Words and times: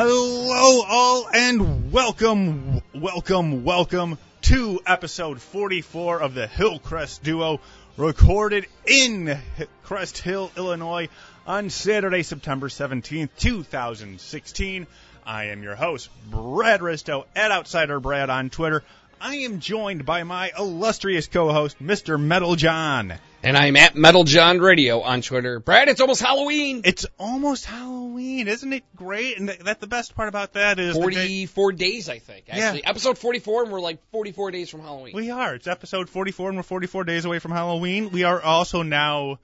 Hello, 0.00 0.84
all, 0.86 1.28
and 1.34 1.90
welcome, 1.90 2.82
welcome, 2.94 3.64
welcome 3.64 4.16
to 4.42 4.80
episode 4.86 5.42
44 5.42 6.20
of 6.20 6.34
the 6.34 6.46
Hillcrest 6.46 7.24
Duo, 7.24 7.58
recorded 7.96 8.66
in 8.86 9.36
Crest 9.82 10.18
Hill, 10.18 10.52
Illinois, 10.56 11.08
on 11.48 11.68
Saturday, 11.70 12.22
September 12.22 12.68
17th, 12.68 13.30
2016. 13.38 14.86
I 15.26 15.46
am 15.46 15.64
your 15.64 15.74
host, 15.74 16.10
Brad 16.30 16.78
Risto, 16.78 17.24
at 17.34 17.50
Outsider 17.50 17.98
Brad 17.98 18.30
on 18.30 18.50
Twitter. 18.50 18.84
I 19.20 19.38
am 19.38 19.58
joined 19.58 20.06
by 20.06 20.22
my 20.22 20.52
illustrious 20.56 21.26
co-host, 21.26 21.82
Mr. 21.82 22.20
Metal 22.20 22.54
John. 22.54 23.14
And 23.42 23.56
I'm 23.56 23.74
at 23.74 23.96
Metal 23.96 24.22
John 24.22 24.60
Radio 24.60 25.00
on 25.00 25.22
Twitter. 25.22 25.58
Brad, 25.58 25.88
it's 25.88 26.00
almost 26.00 26.22
Halloween. 26.22 26.82
It's 26.84 27.04
almost 27.18 27.64
Halloween, 27.64 27.97
isn't 28.18 28.72
it 28.72 28.84
great? 28.96 29.38
And 29.38 29.48
th- 29.48 29.60
that 29.60 29.80
the 29.80 29.86
best 29.86 30.14
part 30.14 30.28
about 30.28 30.54
that 30.54 30.78
is 30.78 30.94
the 30.94 31.00
day- 31.10 31.46
44 31.46 31.72
days, 31.72 32.08
I 32.08 32.18
think. 32.18 32.46
Actually, 32.48 32.80
Yeah. 32.80 32.90
episode 32.90 33.18
44, 33.18 33.64
and 33.64 33.72
we're 33.72 33.80
like 33.80 33.98
44 34.10 34.50
days 34.50 34.68
from 34.70 34.80
Halloween. 34.80 35.14
we 35.14 35.30
are. 35.30 35.54
It's 35.54 35.66
episode 35.66 36.08
44, 36.08 36.48
and 36.50 36.56
we're 36.58 36.62
44 36.62 37.04
days 37.04 37.24
away 37.24 37.38
from 37.38 37.52
Halloween. 37.52 38.10
We 38.10 38.24
are 38.24 38.40
also 38.40 38.82
now 38.82 39.38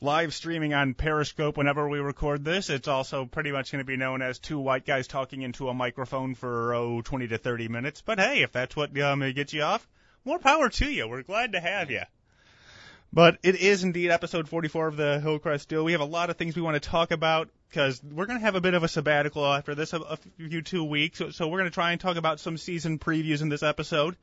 live 0.00 0.34
streaming 0.34 0.74
on 0.74 0.92
Periscope 0.94 1.56
whenever 1.56 1.88
we 1.88 1.98
record 1.98 2.44
this. 2.44 2.68
It's 2.68 2.88
also 2.88 3.24
pretty 3.24 3.50
much 3.52 3.72
going 3.72 3.80
to 3.80 3.86
be 3.86 3.96
known 3.96 4.20
as 4.20 4.38
two 4.38 4.58
white 4.58 4.84
guys 4.84 5.06
talking 5.06 5.42
into 5.42 5.68
a 5.68 5.74
microphone 5.74 6.34
for 6.34 6.74
oh 6.74 7.00
20 7.02 7.28
to 7.28 7.38
30 7.38 7.68
minutes. 7.68 8.02
But 8.04 8.18
hey, 8.18 8.42
if 8.42 8.52
that's 8.52 8.76
what 8.76 8.98
um, 9.00 9.20
gets 9.32 9.52
you 9.54 9.62
off, 9.62 9.86
more 10.24 10.38
power 10.38 10.68
to 10.68 10.90
you. 10.90 11.08
We're 11.08 11.22
glad 11.22 11.52
to 11.52 11.60
have 11.60 11.90
you. 11.90 12.02
But 13.12 13.38
it 13.42 13.54
is 13.54 13.84
indeed 13.84 14.10
episode 14.10 14.48
44 14.48 14.88
of 14.88 14.96
the 14.96 15.20
Hillcrest 15.20 15.68
Duo. 15.68 15.84
We 15.84 15.92
have 15.92 16.00
a 16.02 16.04
lot 16.06 16.28
of 16.28 16.36
things 16.36 16.56
we 16.56 16.60
want 16.62 16.74
to 16.74 16.86
talk 16.86 17.10
about 17.12 17.48
because 17.76 18.02
we're 18.02 18.24
going 18.24 18.38
to 18.38 18.44
have 18.44 18.54
a 18.54 18.60
bit 18.62 18.72
of 18.72 18.84
a 18.84 18.88
sabbatical 18.88 19.44
after 19.44 19.74
this, 19.74 19.92
a, 19.92 19.98
a 19.98 20.16
few 20.38 20.62
two 20.62 20.82
weeks. 20.82 21.18
So, 21.18 21.28
so 21.28 21.46
we're 21.46 21.58
going 21.58 21.70
to 21.70 21.74
try 21.74 21.92
and 21.92 22.00
talk 22.00 22.16
about 22.16 22.40
some 22.40 22.56
season 22.56 22.98
previews 22.98 23.42
in 23.42 23.50
this 23.50 23.62
episode. 23.62 24.16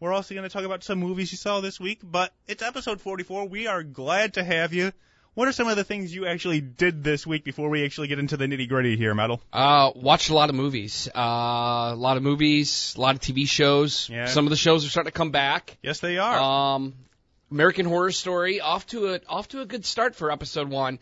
We're 0.00 0.12
also 0.12 0.34
going 0.34 0.46
to 0.46 0.52
talk 0.52 0.64
about 0.64 0.84
some 0.84 0.98
movies 0.98 1.32
you 1.32 1.38
saw 1.38 1.62
this 1.62 1.80
week, 1.80 2.00
but 2.02 2.34
it's 2.46 2.62
episode 2.62 3.00
44. 3.00 3.48
We 3.48 3.66
are 3.68 3.82
glad 3.82 4.34
to 4.34 4.44
have 4.44 4.74
you. 4.74 4.92
What 5.32 5.48
are 5.48 5.52
some 5.52 5.66
of 5.66 5.76
the 5.76 5.84
things 5.84 6.14
you 6.14 6.26
actually 6.26 6.60
did 6.60 7.02
this 7.02 7.26
week 7.26 7.42
before 7.42 7.70
we 7.70 7.86
actually 7.86 8.08
get 8.08 8.18
into 8.18 8.36
the 8.36 8.44
nitty 8.44 8.68
gritty 8.68 8.98
here, 8.98 9.14
Metal? 9.14 9.40
Uh, 9.50 9.92
watched 9.94 10.28
a 10.28 10.34
lot 10.34 10.50
of 10.50 10.54
movies. 10.54 11.08
Uh, 11.08 11.20
a 11.20 11.96
lot 11.96 12.18
of 12.18 12.22
movies, 12.22 12.94
a 12.98 13.00
lot 13.00 13.14
of 13.14 13.22
TV 13.22 13.48
shows. 13.48 14.10
Yeah. 14.10 14.26
Some 14.26 14.44
of 14.44 14.50
the 14.50 14.56
shows 14.56 14.84
are 14.84 14.90
starting 14.90 15.10
to 15.10 15.16
come 15.16 15.30
back. 15.30 15.78
Yes, 15.82 16.00
they 16.00 16.18
are. 16.18 16.38
Um, 16.38 16.92
American 17.50 17.86
Horror 17.86 18.12
Story 18.12 18.60
off 18.60 18.86
to 18.88 19.14
a 19.14 19.20
off 19.26 19.48
to 19.48 19.62
a 19.62 19.66
good 19.66 19.86
start 19.86 20.16
for 20.16 20.30
episode 20.30 20.68
one. 20.68 20.98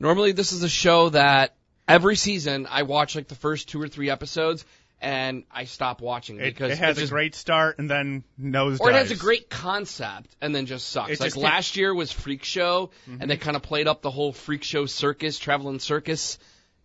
Normally, 0.00 0.32
this 0.32 0.52
is 0.52 0.62
a 0.62 0.68
show 0.68 1.08
that 1.10 1.54
every 1.86 2.16
season 2.16 2.66
I 2.70 2.82
watch 2.82 3.16
like 3.16 3.28
the 3.28 3.34
first 3.34 3.68
two 3.68 3.80
or 3.80 3.88
three 3.88 4.10
episodes, 4.10 4.64
and 5.00 5.44
I 5.50 5.64
stop 5.64 6.00
watching 6.00 6.36
it, 6.36 6.44
because 6.44 6.72
it 6.72 6.78
has 6.78 6.98
it's 6.98 7.10
a 7.10 7.12
great 7.12 7.34
start 7.34 7.78
and 7.78 7.88
then 7.88 8.24
nose 8.36 8.80
Or 8.80 8.90
it 8.90 8.96
has 8.96 9.10
a 9.10 9.16
great 9.16 9.48
concept 9.48 10.34
and 10.40 10.54
then 10.54 10.66
just 10.66 10.88
sucks. 10.88 11.10
It 11.10 11.20
like 11.20 11.28
just 11.28 11.36
Mm-hmm. 11.36 11.44
last 11.44 11.76
year 11.76 11.94
was 11.94 12.10
Freak 12.12 12.44
Show, 12.44 12.90
and 13.20 13.30
they 13.30 13.36
kind 13.36 13.56
of 13.56 13.62
played 13.62 13.86
up 13.86 14.02
the 14.02 14.10
whole 14.10 14.32
Freak 14.32 14.64
Show 14.64 14.86
circus, 14.86 15.38
traveling 15.38 15.78
circus, 15.78 16.38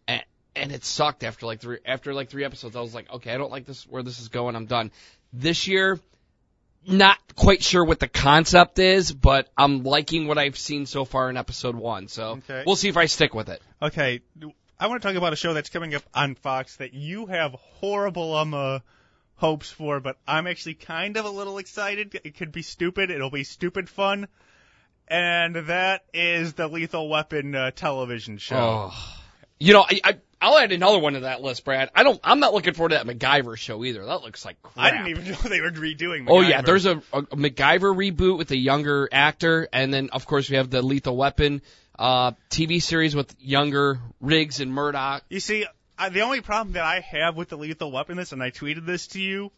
and, 0.07 0.23
and 0.55 0.71
it 0.71 0.83
sucked 0.85 1.23
after 1.23 1.45
like 1.45 1.59
three 1.59 1.79
after 1.85 2.13
like 2.13 2.29
three 2.29 2.45
episodes. 2.45 2.75
I 2.75 2.81
was 2.81 2.93
like, 2.93 3.11
okay, 3.11 3.31
I 3.31 3.37
don't 3.37 3.51
like 3.51 3.65
this 3.65 3.87
where 3.87 4.03
this 4.03 4.19
is 4.19 4.29
going. 4.29 4.55
I'm 4.55 4.65
done. 4.67 4.91
This 5.31 5.67
year, 5.67 5.99
not 6.87 7.17
quite 7.35 7.63
sure 7.63 7.83
what 7.83 7.99
the 7.99 8.07
concept 8.07 8.79
is, 8.79 9.11
but 9.11 9.49
I'm 9.57 9.83
liking 9.83 10.27
what 10.27 10.37
I've 10.37 10.57
seen 10.57 10.85
so 10.85 11.05
far 11.05 11.29
in 11.29 11.37
episode 11.37 11.75
one. 11.75 12.07
So 12.07 12.41
Okay. 12.49 12.63
we'll 12.65 12.75
see 12.75 12.89
if 12.89 12.97
I 12.97 13.05
stick 13.05 13.33
with 13.33 13.49
it. 13.49 13.61
Okay, 13.81 14.21
I 14.79 14.87
want 14.87 15.01
to 15.01 15.07
talk 15.07 15.15
about 15.17 15.33
a 15.33 15.37
show 15.37 15.53
that's 15.53 15.69
coming 15.69 15.95
up 15.95 16.03
on 16.13 16.35
Fox 16.35 16.75
that 16.77 16.93
you 16.93 17.25
have 17.27 17.53
horrible 17.53 18.35
um 18.35 18.53
uh, 18.53 18.79
hopes 19.35 19.69
for, 19.71 19.99
but 19.99 20.17
I'm 20.27 20.47
actually 20.47 20.75
kind 20.75 21.17
of 21.17 21.25
a 21.25 21.29
little 21.29 21.57
excited. 21.57 22.19
It 22.23 22.37
could 22.37 22.51
be 22.51 22.61
stupid. 22.61 23.09
It'll 23.11 23.29
be 23.29 23.43
stupid 23.43 23.89
fun, 23.89 24.27
and 25.07 25.55
that 25.55 26.03
is 26.13 26.53
the 26.53 26.67
Lethal 26.67 27.09
Weapon 27.09 27.55
uh, 27.55 27.71
television 27.71 28.37
show. 28.37 28.91
Oh. 28.91 29.19
You 29.63 29.71
know, 29.71 29.85
I, 29.89 30.01
I 30.03 30.17
I'll 30.41 30.57
add 30.57 30.73
another 30.73 30.99
one 30.99 31.13
to 31.13 31.21
that 31.21 31.41
list, 31.41 31.63
Brad. 31.63 31.89
I 31.95 32.03
don't. 32.03 32.19
I'm 32.21 32.41
not 32.41 32.53
looking 32.53 32.73
forward 32.73 32.89
to 32.89 32.95
that 33.01 33.07
MacGyver 33.07 33.55
show 33.55 33.85
either. 33.85 34.05
That 34.05 34.21
looks 34.21 34.43
like 34.43 34.61
crap. 34.61 34.77
I 34.77 34.91
didn't 34.91 35.07
even 35.07 35.31
know 35.31 35.37
they 35.37 35.61
were 35.61 35.71
redoing. 35.71 36.25
Oh 36.27 36.41
yeah, 36.41 36.61
there's 36.61 36.85
a, 36.85 36.97
a 37.13 37.21
MacGyver 37.23 37.95
reboot 37.95 38.37
with 38.37 38.51
a 38.51 38.57
younger 38.57 39.07
actor, 39.09 39.69
and 39.71 39.93
then 39.93 40.09
of 40.11 40.25
course 40.25 40.49
we 40.49 40.57
have 40.57 40.69
the 40.69 40.81
Lethal 40.81 41.15
Weapon 41.15 41.61
uh, 41.97 42.33
TV 42.49 42.81
series 42.81 43.15
with 43.15 43.33
younger 43.39 44.01
Riggs 44.19 44.59
and 44.59 44.69
Murtaugh. 44.73 45.21
You 45.29 45.39
see, 45.39 45.65
I, 45.97 46.09
the 46.09 46.21
only 46.21 46.41
problem 46.41 46.73
that 46.73 46.83
I 46.83 46.99
have 46.99 47.37
with 47.37 47.47
the 47.47 47.57
Lethal 47.57 47.89
Weapon 47.89 48.17
this, 48.17 48.33
and 48.33 48.43
I 48.43 48.51
tweeted 48.51 48.85
this 48.85 49.07
to 49.07 49.21
you, 49.21 49.49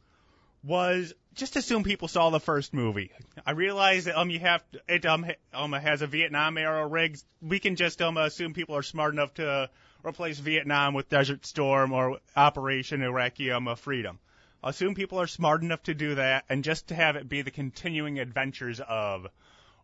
was 0.63 1.15
just 1.33 1.55
assume 1.55 1.83
people 1.83 2.07
saw 2.07 2.29
the 2.29 2.39
first 2.39 2.75
movie. 2.75 3.11
I 3.43 3.51
realize 3.51 4.05
that 4.05 4.19
um 4.19 4.29
you 4.29 4.39
have 4.41 4.63
to, 4.73 4.81
it 4.87 5.03
um 5.07 5.25
um 5.51 5.73
has 5.73 6.03
a 6.03 6.07
Vietnam 6.07 6.59
era 6.59 6.85
Riggs. 6.85 7.25
We 7.41 7.57
can 7.57 7.75
just 7.75 8.03
um 8.03 8.17
assume 8.17 8.53
people 8.53 8.75
are 8.75 8.83
smart 8.83 9.15
enough 9.15 9.33
to 9.35 9.71
replace 10.05 10.39
Vietnam 10.39 10.93
with 10.93 11.09
Desert 11.09 11.45
Storm 11.45 11.91
or 11.91 12.19
Operation 12.35 13.01
Iraqi 13.01 13.51
um 13.51 13.67
uh, 13.67 13.75
Freedom. 13.75 14.19
Assume 14.63 14.95
people 14.95 15.19
are 15.19 15.27
smart 15.27 15.61
enough 15.61 15.83
to 15.83 15.93
do 15.93 16.15
that, 16.15 16.45
and 16.49 16.63
just 16.63 16.87
to 16.87 16.95
have 16.95 17.15
it 17.15 17.29
be 17.29 17.43
the 17.43 17.51
continuing 17.51 18.19
adventures 18.19 18.79
of 18.79 19.27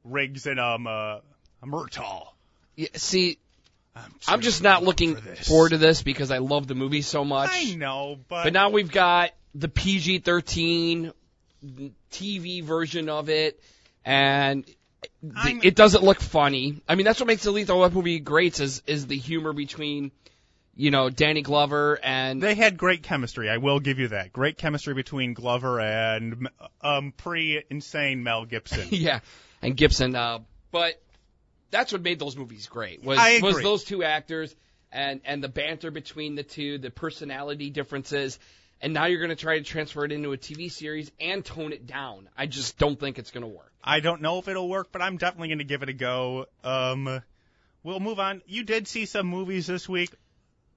Riggs 0.03 0.47
and 0.47 0.59
um 0.59 0.87
uh, 0.87 1.19
Murtaugh. 1.63 2.27
Yeah, 2.75 2.87
see, 2.95 3.37
I'm, 3.95 4.13
I'm 4.27 4.41
just 4.41 4.63
not 4.63 4.83
looking 4.83 5.15
for 5.15 5.35
forward 5.35 5.69
to 5.69 5.77
this 5.77 6.01
because 6.01 6.31
I 6.31 6.39
love 6.39 6.67
the 6.67 6.75
movie 6.75 7.01
so 7.01 7.23
much. 7.23 7.49
I 7.51 7.75
know, 7.75 8.17
but 8.27 8.45
But 8.45 8.53
now 8.53 8.69
we've 8.69 8.91
got 8.91 9.31
the 9.53 9.67
PG-13 9.67 11.13
TV 12.11 12.63
version 12.63 13.09
of 13.09 13.29
it, 13.29 13.61
and 14.05 14.65
It 15.23 15.75
doesn't 15.75 16.03
look 16.03 16.19
funny. 16.19 16.81
I 16.87 16.95
mean, 16.95 17.05
that's 17.05 17.19
what 17.19 17.27
makes 17.27 17.43
the 17.43 17.51
Lethal 17.51 17.79
Weapon 17.79 17.95
movie 17.95 18.19
great 18.19 18.59
is 18.59 18.83
is 18.85 19.07
the 19.07 19.17
humor 19.17 19.53
between, 19.53 20.11
you 20.75 20.91
know, 20.91 21.09
Danny 21.09 21.41
Glover 21.41 21.99
and 22.03 22.41
They 22.41 22.55
had 22.55 22.77
great 22.77 23.03
chemistry. 23.03 23.49
I 23.49 23.57
will 23.57 23.79
give 23.79 23.99
you 23.99 24.09
that. 24.09 24.31
Great 24.31 24.57
chemistry 24.57 24.93
between 24.93 25.33
Glover 25.33 25.79
and 25.79 26.49
um 26.81 27.13
pre-insane 27.15 28.23
Mel 28.23 28.45
Gibson. 28.45 28.87
yeah, 28.91 29.19
and 29.61 29.75
Gibson. 29.75 30.15
Uh, 30.15 30.39
but 30.71 31.01
that's 31.71 31.91
what 31.91 32.01
made 32.01 32.19
those 32.19 32.37
movies 32.37 32.67
great. 32.67 33.03
Was 33.03 33.17
was 33.41 33.61
those 33.61 33.83
two 33.83 34.03
actors 34.03 34.55
and 34.91 35.21
and 35.25 35.43
the 35.43 35.49
banter 35.49 35.91
between 35.91 36.35
the 36.35 36.43
two, 36.43 36.77
the 36.77 36.91
personality 36.91 37.69
differences. 37.69 38.39
And 38.81 38.93
now 38.93 39.05
you're 39.05 39.19
going 39.19 39.29
to 39.29 39.35
try 39.35 39.59
to 39.59 39.63
transfer 39.63 40.03
it 40.05 40.11
into 40.11 40.33
a 40.33 40.37
TV 40.37 40.71
series 40.71 41.11
and 41.19 41.45
tone 41.45 41.71
it 41.71 41.85
down. 41.85 42.27
I 42.35 42.47
just 42.47 42.79
don't 42.79 42.99
think 42.99 43.19
it's 43.19 43.29
going 43.29 43.43
to 43.43 43.47
work. 43.47 43.71
I 43.83 43.99
don't 43.99 44.21
know 44.21 44.39
if 44.39 44.47
it'll 44.47 44.67
work, 44.67 44.91
but 44.91 45.01
I'm 45.01 45.17
definitely 45.17 45.49
going 45.49 45.59
to 45.59 45.65
give 45.65 45.83
it 45.83 45.89
a 45.89 45.93
go. 45.93 46.47
Um, 46.63 47.21
we'll 47.83 47.99
move 47.99 48.19
on. 48.19 48.41
You 48.47 48.63
did 48.63 48.87
see 48.87 49.05
some 49.05 49.27
movies 49.27 49.67
this 49.67 49.87
week. 49.87 50.11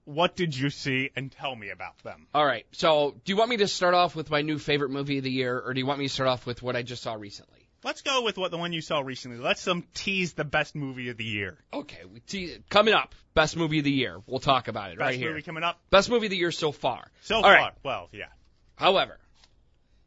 What 0.05 0.37
did 0.37 0.55
you 0.55 0.69
see, 0.69 1.11
and 1.17 1.33
tell 1.33 1.57
me 1.57 1.71
about 1.71 1.97
them? 2.03 2.27
All 2.35 2.45
right. 2.45 2.67
So, 2.73 3.15
do 3.25 3.33
you 3.33 3.39
want 3.39 3.49
me 3.49 3.57
to 3.59 3.69
start 3.69 3.95
off 3.95 4.15
with 4.15 4.29
my 4.29 4.43
new 4.43 4.59
favorite 4.59 4.91
movie 4.91 5.17
of 5.17 5.25
the 5.25 5.31
year, 5.31 5.59
or 5.59 5.73
do 5.73 5.81
you 5.81 5.87
want 5.87 5.99
me 5.99 6.07
to 6.07 6.13
start 6.13 6.29
off 6.29 6.45
with 6.45 6.63
what 6.63 6.77
I 6.77 6.83
just 6.83 7.03
saw 7.03 7.15
recently? 7.15 7.64
Let's 7.85 8.01
go 8.01 8.23
with 8.23 8.39
what 8.39 8.51
the 8.51 8.57
one 8.57 8.73
you 8.73 8.81
saw 8.81 9.01
recently. 9.01 9.37
Let's 9.39 9.67
um 9.69 9.85
tease 9.95 10.33
the 10.33 10.45
best 10.45 10.75
movie 10.75 11.11
of 11.11 11.17
the 11.19 11.25
year. 11.25 11.59
Okay, 11.73 12.01
we 12.13 12.21
te- 12.21 12.57
coming 12.71 12.95
up, 12.95 13.15
best 13.35 13.57
movie 13.57 13.79
of 13.79 13.85
the 13.85 13.91
year. 13.93 14.21
We'll 14.27 14.41
talk 14.41 14.69
about 14.69 14.91
it 14.91 14.99
Best 14.99 15.07
right 15.07 15.15
here. 15.19 15.29
Best 15.29 15.33
movie 15.35 15.43
coming 15.43 15.63
up 15.65 15.79
Best 15.91 16.09
movie 16.11 16.27
of 16.27 16.31
the 16.31 16.37
year 16.39 16.51
so 16.51 16.73
far. 16.73 17.07
so 17.21 17.37
All 17.37 17.43
far. 17.43 17.53
right. 17.55 17.73
Well, 17.85 18.09
yeah. 18.13 18.29
However, 18.77 19.19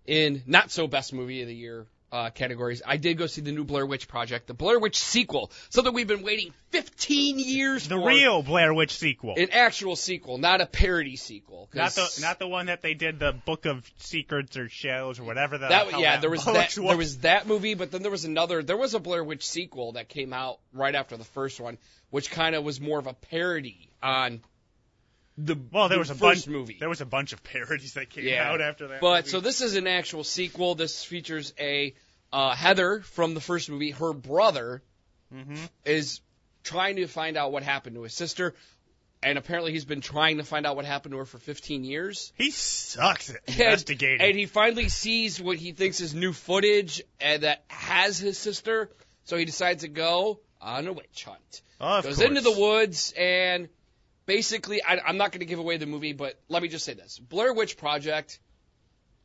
in 0.05 0.41
not 0.47 0.71
so 0.71 0.87
best 0.87 1.13
movie 1.13 1.41
of 1.41 1.47
the 1.47 1.55
year 1.55 1.85
uh, 2.11 2.29
categories, 2.29 2.81
I 2.85 2.97
did 2.97 3.17
go 3.17 3.27
see 3.27 3.41
the 3.41 3.51
new 3.51 3.63
Blair 3.63 3.85
Witch 3.85 4.07
Project, 4.07 4.47
the 4.47 4.53
Blair 4.53 4.79
Witch 4.79 4.97
sequel, 4.97 5.51
something 5.69 5.93
we've 5.93 6.07
been 6.07 6.23
waiting 6.23 6.53
15 6.69 7.39
years 7.39 7.87
The 7.87 7.95
for. 7.95 8.01
The 8.01 8.07
real 8.07 8.43
Blair 8.43 8.73
Witch 8.73 8.95
sequel. 8.95 9.35
an 9.37 9.49
actual 9.51 9.95
sequel, 9.95 10.37
not 10.37 10.61
a 10.61 10.65
parody 10.65 11.15
sequel. 11.15 11.69
not 11.73 11.91
the 11.91 12.19
not 12.21 12.39
the 12.39 12.47
one 12.47 12.67
that 12.67 12.81
they 12.81 12.93
did 12.93 13.19
the 13.19 13.33
Book 13.33 13.65
of 13.65 13.89
Secrets 13.97 14.57
or 14.57 14.69
Shells 14.69 15.19
or 15.19 15.23
whatever 15.23 15.57
the 15.57 15.67
that 15.67 15.87
hell 15.87 16.01
yeah, 16.01 16.13
that 16.13 16.21
there 16.21 16.29
was 16.29 16.45
that 16.45 16.73
there 16.75 16.97
was 16.97 17.19
that 17.19 17.47
movie, 17.47 17.73
but 17.73 17.91
then 17.91 18.01
there 18.01 18.11
was 18.11 18.25
another. 18.25 18.63
There 18.63 18.77
was 18.77 18.93
a 18.93 18.99
Blair 18.99 19.23
Witch 19.23 19.47
sequel 19.47 19.93
that 19.93 20.09
came 20.09 20.33
out 20.33 20.59
right 20.73 20.95
after 20.95 21.17
the 21.17 21.23
first 21.25 21.59
one, 21.59 21.77
which 22.09 22.31
kind 22.31 22.55
of 22.55 22.63
was 22.63 22.79
more 22.79 22.99
of 22.99 23.07
a 23.07 23.13
parody 23.13 23.89
on 24.01 24.41
the 25.37 25.55
Well, 25.71 25.87
there 25.89 25.97
the 25.97 25.99
was 25.99 26.09
a 26.09 26.15
bunch. 26.15 26.47
movie. 26.47 26.77
There 26.79 26.89
was 26.89 27.01
a 27.01 27.05
bunch 27.05 27.33
of 27.33 27.43
parodies 27.43 27.93
that 27.93 28.09
came 28.09 28.25
Yeah. 28.27 28.49
out 28.51 28.61
after 28.61 28.87
that. 28.87 29.01
But 29.01 29.25
movie. 29.25 29.29
so 29.29 29.39
this 29.39 29.61
is 29.61 29.75
an 29.75 29.87
actual 29.87 30.23
sequel. 30.23 30.75
This 30.75 31.03
features 31.03 31.53
a 31.59 31.93
uh, 32.33 32.55
Heather 32.55 33.01
from 33.01 33.33
the 33.33 33.41
first 33.41 33.69
movie. 33.69 33.91
Her 33.91 34.13
brother 34.13 34.81
Mm-hmm. 35.33 35.55
is 35.85 36.21
trying 36.63 36.95
to 36.97 37.07
find 37.07 37.35
out 37.37 37.51
what 37.51 37.61
happened 37.63 37.95
to 37.97 38.03
his 38.03 38.13
sister, 38.13 38.55
and 39.21 39.37
apparently 39.37 39.73
he's 39.73 39.83
been 39.85 39.99
trying 40.01 40.37
to 40.37 40.43
find 40.43 40.65
out 40.65 40.75
what 40.77 40.85
happened 40.85 41.11
to 41.13 41.17
her 41.17 41.25
for 41.25 41.37
15 41.37 41.83
years. 41.83 42.31
he 42.37 42.49
sucks 42.51 43.29
at 43.29 43.41
And- 43.47 43.59
investigating. 43.59 44.21
And, 44.21 44.37
he 44.37 44.45
finally 44.45 44.87
sees 44.89 45.41
what 45.41 45.57
he 45.57 45.73
thinks 45.73 45.99
is 46.01 46.13
new 46.13 46.31
footage 46.33 47.01
and 47.19 47.43
that 47.43 47.63
has 47.67 48.17
his 48.17 48.37
sister, 48.37 48.89
so 49.25 49.35
he 49.37 49.43
decides 49.45 49.81
to 49.83 49.89
go 49.89 50.39
on 50.61 50.87
a 50.87 50.93
witch 50.93 51.25
hunt. 51.25 51.61
of 51.81 52.03
Goes 52.05 52.15
course. 52.17 52.27
into 52.29 52.41
the 52.41 52.51
woods 52.57 53.13
and 53.17 53.67
basically, 54.27 54.83
I, 54.83 54.99
I'm 55.03 55.17
not 55.17 55.31
going 55.31 55.39
to 55.39 55.45
give 55.45 55.57
away 55.57 55.77
the 55.77 55.87
movie, 55.87 56.13
but 56.13 56.39
let 56.49 56.61
me 56.61 56.69
just 56.69 56.85
say 56.85 56.93
this: 56.93 57.17
Blair 57.17 57.51
Witch 57.53 57.77
Project 57.77 58.39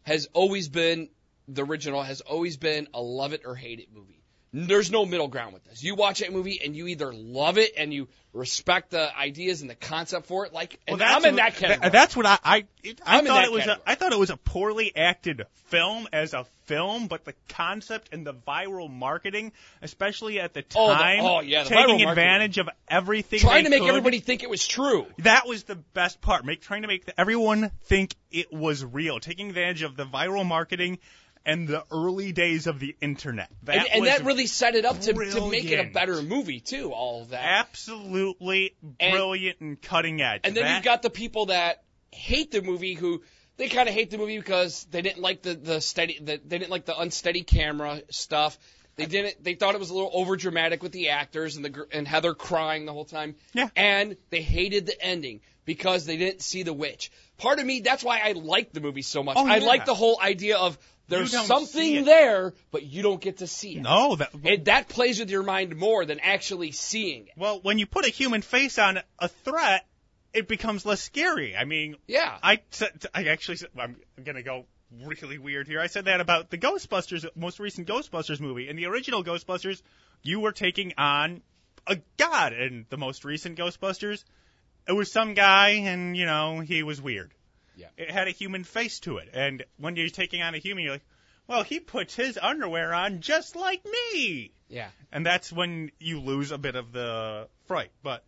has 0.05 0.27
always 0.33 0.71
been 0.71 1.11
the 1.49 1.65
original, 1.65 2.03
has 2.03 2.23
always 2.23 2.57
been 2.57 2.89
a 2.95 3.03
love 3.03 3.35
it 3.35 3.43
or 3.45 3.55
hate 3.55 3.81
it 3.81 3.89
movie. 3.93 4.22
There's 4.55 4.91
no 4.91 5.07
middle 5.07 5.29
ground 5.29 5.55
with 5.55 5.65
this. 5.65 5.83
You 5.83 5.95
watch 5.95 6.19
that 6.21 6.31
movie 6.33 6.61
and 6.63 6.77
you 6.77 6.87
either 6.89 7.11
love 7.13 7.57
it 7.57 7.73
and 7.79 7.93
you 7.93 8.09
respect 8.35 8.91
the 8.91 9.15
ideas 9.17 9.63
and 9.63 9.69
the 9.71 9.75
concept 9.75 10.27
for 10.27 10.45
it, 10.47 10.53
like, 10.53 10.79
and 10.87 11.03
I'm 11.03 11.25
in 11.25 11.37
that 11.37 11.57
category. 11.57 11.89
That's 11.91 12.15
what 12.17 12.27
I 12.27 12.39
I, 12.45 12.65
it, 12.83 13.01
I 13.05 13.23
thought 13.25 13.45
it 13.45 13.53
was. 13.53 13.67
A. 13.67 13.81
I 13.87 13.95
thought 13.95 14.13
it 14.13 14.19
was 14.19 14.31
a 14.31 14.37
poorly 14.37 14.93
acted 14.95 15.43
film 15.67 16.07
as 16.13 16.35
a 16.35 16.45
film, 16.65 17.07
but 17.09 17.25
the 17.25 17.35
concept 17.49 18.11
and 18.13 18.27
the 18.27 18.35
viral 18.35 18.91
marketing, 18.91 19.53
especially 19.81 20.39
at 20.41 20.53
the 20.55 20.65
Oh, 20.75 20.89
the- 20.89 20.95
time, 20.95 21.21
oh, 21.25 21.41
yeah, 21.41 21.63
the 21.65 21.71
taking 21.71 22.07
advantage 22.07 22.59
of 22.59 22.69
everything, 22.89 23.41
Trying 23.41 23.65
to 23.65 23.71
make 23.71 23.81
could. 23.81 23.89
everybody 23.89 24.21
think 24.21 24.43
it 24.43 24.51
was 24.51 24.67
true. 24.67 25.07
That 25.19 25.47
was 25.47 25.65
the 25.65 25.77
best 25.77 26.21
part. 26.21 26.45
Make 26.45 26.61
trying 26.61 26.83
to 26.83 26.89
make 26.89 27.07
the, 27.07 27.19
everyone 27.19 27.71
think 27.85 28.15
it 28.31 28.53
was 28.53 28.85
real, 28.85 29.19
taking 29.21 29.49
advantage 29.49 29.83
of 29.83 29.97
the 29.97 30.05
viral 30.05 30.45
marketing 30.47 30.99
and 31.45 31.69
the 31.69 31.85
early 31.91 32.33
days 32.33 32.67
of 32.67 32.79
the 32.79 32.97
internet. 33.01 33.51
That 33.65 33.77
and, 33.77 33.89
and 33.93 34.07
that 34.07 34.25
really 34.25 34.47
set 34.47 34.75
it 34.75 34.85
up 34.85 35.01
to, 35.01 35.13
to 35.13 35.51
make 35.51 35.71
it 35.71 35.81
a 35.81 35.91
better 35.93 36.23
movie 36.23 36.61
too. 36.61 36.93
All 36.93 37.23
of 37.23 37.31
that. 37.31 37.43
absolutely 37.43 38.75
brilliant 38.83 39.61
and 39.61 39.81
cutting 39.81 40.21
edge. 40.21 40.43
And 40.45 40.57
then 40.57 40.65
That- 40.65 40.77
you've 40.77 40.85
got 40.85 41.03
the 41.03 41.11
people 41.11 41.47
that 41.47 41.83
hate 42.11 42.51
the 42.51 42.63
movie 42.63 42.95
who 42.95 43.23
they 43.57 43.69
kind 43.69 43.89
of 43.89 43.95
hate 43.95 44.11
the 44.11 44.19
movie 44.19 44.39
because 44.39 44.87
they 44.91 45.03
didn't 45.03 45.23
like 45.23 45.43
the 45.43 45.55
the 45.55 45.81
steady 45.81 46.19
the, 46.21 46.41
they 46.45 46.59
didn't 46.59 46.71
like 46.71 46.85
the 46.85 46.99
unsteady 46.99 47.43
camera 47.43 48.03
stuff. 48.11 48.59
They 48.97 49.07
didn't. 49.07 49.43
They 49.43 49.55
thought 49.55 49.75
it 49.75 49.79
was 49.79 49.89
a 49.89 49.95
little 49.95 50.11
over 50.13 50.37
dramatic 50.37 50.83
with 50.83 50.93
the 50.93 51.11
actors 51.11 51.57
and 51.57 51.65
the 51.65 51.87
and 51.93 52.07
Heather 52.07 52.35
crying 52.35 52.85
the 52.85 52.93
whole 52.93 53.07
time. 53.07 53.37
Yeah. 53.55 53.71
And 53.75 54.17
they 54.31 54.43
hated 54.43 54.85
the 54.87 55.01
ending 55.01 55.41
because 55.65 56.07
they 56.07 56.17
didn't 56.17 56.43
see 56.43 56.63
the 56.63 56.73
witch. 56.73 57.11
Part 57.39 57.59
of 57.59 57.67
me, 57.67 57.81
that's 57.81 58.05
why 58.05 58.21
I 58.25 58.33
like 58.33 58.73
the 58.73 58.81
movie 58.81 59.03
so 59.03 59.23
much. 59.23 59.37
Oh, 59.39 59.47
I 59.47 59.57
yeah. 59.57 59.67
like 59.67 59.85
the 59.87 59.95
whole 59.95 60.19
idea 60.21 60.57
of 60.57 60.79
there's 61.09 61.33
You 61.33 61.39
don't 61.39 61.67
see 61.67 61.75
something 61.75 62.05
there, 62.05 62.55
but 62.71 62.85
you 62.85 63.03
don't 63.03 63.21
get 63.21 63.39
to 63.39 63.47
see 63.47 63.77
it. 63.77 63.83
no, 63.83 64.17
that 64.17 64.65
that 64.65 64.89
plays 64.89 65.19
with 65.19 65.31
your 65.31 65.43
mind 65.43 65.77
more 65.77 66.05
than 66.05 66.21
actually 66.21 66.73
seeing 66.73 67.27
it. 67.27 67.33
Well, 67.37 67.61
when 67.61 67.79
you 67.79 67.87
put 67.87 68.07
a 68.07 68.11
human 68.11 68.43
face 68.43 68.79
on 68.79 69.01
a 69.19 69.29
threat, 69.29 69.87
it 70.33 70.49
becomes 70.49 70.87
less 70.87 71.01
scary. 71.03 71.57
I 71.57 71.65
mean, 71.65 71.97
Yeah. 72.07 72.39
I 72.43 72.61
said, 72.71 73.05
I 73.15 73.25
actually 73.25 73.57
said, 73.57 73.69
I'm 73.79 73.97
gonna 74.25 74.43
go 74.43 74.67
really 75.05 75.39
weird 75.39 75.67
here. 75.67 75.81
I 75.81 75.87
said 75.89 76.05
that 76.07 76.21
about 76.21 76.51
the 76.51 76.59
Ghostbusters, 76.59 77.27
most 77.35 77.59
recent 77.61 77.89
Ghostbusters 77.89 78.41
movie. 78.41 78.69
In 78.69 78.77
the 78.77 78.87
original 78.87 79.25
Ghostbusters, 79.25 79.83
you 80.23 80.41
were 80.41 80.53
taking 80.53 80.95
on 80.97 81.43
a 81.87 81.99
god. 82.17 82.53
In 82.53 82.87
the 82.91 82.97
most 82.97 83.25
recent 83.25 83.59
Ghostbusters, 83.59 84.25
it 84.89 84.93
was 84.93 85.11
some 85.13 85.35
guy, 85.35 85.71
and 85.71 86.17
you 86.17 86.27
know 86.27 86.61
he 86.61 86.83
was 86.83 87.01
weird. 87.01 87.33
Yeah. 87.77 87.89
It 87.97 88.11
had 88.11 88.29
a 88.29 88.33
human 88.33 88.65
face 88.65 89.01
to 89.01 89.17
it, 89.19 89.31
and 89.33 89.65
when 89.79 89.97
you're 89.97 90.09
taking 90.09 90.43
on 90.43 90.55
a 90.55 90.59
human, 90.59 90.85
you're 90.85 90.95
like, 90.95 91.07
well, 91.47 91.63
he 91.63 91.81
puts 91.81 92.15
his 92.15 92.39
underwear 92.41 92.95
on 92.95 93.21
just 93.21 93.57
like 93.57 93.85
me 93.85 94.53
Yeah. 94.69 94.89
and 95.11 95.27
that's 95.27 95.51
when 95.53 95.91
you 95.99 96.21
lose 96.21 96.53
a 96.53 96.59
bit 96.59 96.77
of 96.77 96.93
the 96.93 97.49
fright. 97.67 97.91
But 98.03 98.25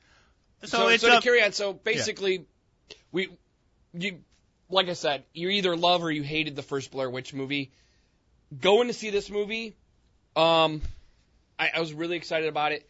so, 0.65 0.79
So, 0.79 0.89
it's 0.89 1.03
so 1.03 1.11
to 1.11 1.19
a, 1.19 1.21
carry 1.21 1.43
on. 1.43 1.53
So 1.53 1.73
basically, 1.73 2.47
we, 3.13 3.29
you, 3.93 4.19
like 4.69 4.89
I 4.89 4.95
said, 4.95 5.25
you 5.33 5.49
either 5.51 5.77
love 5.77 6.03
or 6.03 6.11
you 6.11 6.23
hated 6.23 6.57
the 6.57 6.63
first 6.63 6.91
Blair 6.91 7.09
Witch 7.09 7.33
movie. 7.33 7.71
Going 8.61 8.89
to 8.89 8.95
see 8.95 9.11
this 9.11 9.31
movie, 9.31 9.77
um, 10.37 10.83
I, 11.59 11.71
I 11.77 11.81
was 11.81 11.93
really 11.95 12.17
excited 12.17 12.49
about 12.49 12.73
it, 12.73 12.89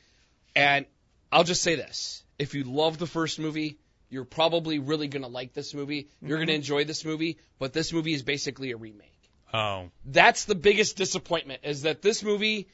and 0.57 0.87
I'll 1.31 1.45
just 1.45 1.63
say 1.63 1.75
this: 1.75 2.24
if 2.39 2.55
you 2.55 2.65
love 2.65 2.99
the 2.99 3.07
first 3.07 3.39
movie, 3.39 3.79
you're 4.11 4.25
probably 4.25 4.79
really 4.79 5.09
gonna 5.09 5.29
like 5.29 5.53
this 5.53 5.75
movie. 5.75 6.09
You're 6.21 6.39
gonna 6.39 6.53
mm-hmm. 6.53 6.57
enjoy 6.57 6.85
this 6.85 7.05
movie, 7.05 7.39
but 7.59 7.73
this 7.73 7.93
movie 7.93 8.15
is 8.15 8.23
basically 8.23 8.71
a 8.73 8.77
remake. 8.77 9.11
oh 9.53 9.91
That's 10.05 10.45
the 10.45 10.55
biggest 10.55 10.97
disappointment 10.97 11.61
is 11.65 11.83
that 11.83 12.03
this 12.03 12.23
movie, 12.23 12.69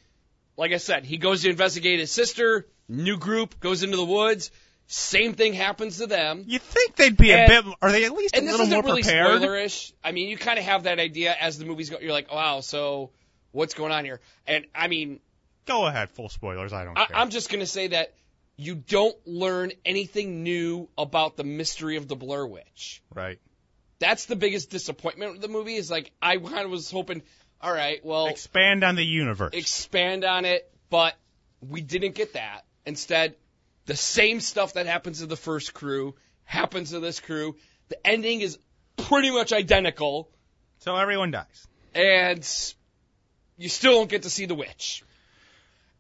like 0.57 0.73
I 0.73 0.79
said, 0.79 1.05
he 1.05 1.17
goes 1.19 1.43
to 1.43 1.51
investigate 1.51 2.01
his 2.01 2.11
sister, 2.13 2.67
new 2.89 3.17
group, 3.17 3.61
goes 3.61 3.83
into 3.83 3.97
the 3.97 4.05
woods, 4.05 4.51
same 4.87 5.35
thing 5.35 5.53
happens 5.53 5.99
to 5.99 6.07
them. 6.09 6.45
you 6.49 6.59
think 6.59 6.97
they'd 6.97 7.17
be 7.17 7.33
And- 7.33 7.53
a 7.53 7.63
bit? 7.63 7.75
Are 7.81 7.93
they 7.93 8.05
at 8.05 8.13
least 8.13 8.35
a 8.35 8.39
And 8.39 8.49
this 8.49 8.59
little 8.59 8.67
more 8.67 8.83
really 8.83 9.03
prepared? 9.03 9.41
spoilerish. 9.41 9.93
I 10.03 10.11
mean, 10.13 10.29
you 10.29 10.37
kind 10.37 10.59
of 10.59 10.65
have 10.65 10.83
that 10.83 10.99
idea 10.99 11.35
as 11.39 11.59
the 11.59 11.65
movies 11.65 11.91
go. 11.91 11.99
You're 12.01 12.13
like, 12.13 12.33
wow, 12.33 12.61
so 12.61 13.11
what's 13.53 13.75
going 13.75 13.93
on 13.93 14.05
here? 14.05 14.21
And 14.47 14.67
I 14.75 14.89
mean, 14.89 15.21
Go 15.67 15.87
ahead, 15.87 16.11
full 16.11 16.29
spoilers. 16.29 16.73
I 16.73 16.85
don't 16.85 16.99
I, 16.99 17.07
care. 17.07 17.17
I'm 17.17 17.31
just 17.31 17.51
gonna 17.51 17.67
say 17.67 17.89
that 17.89 18.15
you 18.61 18.75
don't 18.75 19.17
learn 19.27 19.73
anything 19.87 20.43
new 20.43 20.89
about 20.99 21.37
the 21.39 21.45
mystery 21.45 21.97
of 21.97 22.09
the 22.09 22.17
Blair 22.17 22.47
Witch. 22.47 23.03
right. 23.15 23.39
That's 24.01 24.25
the 24.27 24.37
biggest 24.37 24.71
disappointment 24.71 25.33
with 25.33 25.41
the 25.43 25.49
movie. 25.49 25.75
Is 25.77 25.91
like 25.91 26.11
I 26.23 26.37
kind 26.39 26.65
of 26.65 26.71
was 26.71 26.91
hoping, 26.91 27.23
all 27.61 27.73
right, 27.73 28.05
well, 28.05 28.27
Expand 28.29 28.83
on 28.85 28.97
the 28.97 29.05
universe. 29.05 29.51
expand 29.55 30.25
on 30.25 30.45
it, 30.47 30.71
but 30.91 31.15
we 31.61 31.81
didn't 31.83 32.15
get 32.15 32.33
that. 32.35 32.63
Instead, 32.87 33.35
the 33.87 33.97
same 33.97 34.41
stuff 34.41 34.75
that 34.75 34.87
happens 34.87 35.21
to 35.21 35.27
the 35.27 35.37
first 35.37 35.75
crew 35.75 36.15
happens 36.45 36.91
to 36.91 37.01
this 37.01 37.21
crew. 37.21 37.57
The 37.89 38.07
ending 38.07 38.41
is 38.41 38.59
pretty 38.97 39.31
much 39.31 39.53
identical, 39.53 40.31
so 40.79 40.97
everyone 40.97 41.31
dies. 41.31 41.67
and 41.95 42.39
you 43.59 43.69
still 43.69 43.93
don't 43.93 44.11
get 44.11 44.23
to 44.23 44.31
see 44.31 44.47
the 44.47 44.55
witch. 44.55 45.03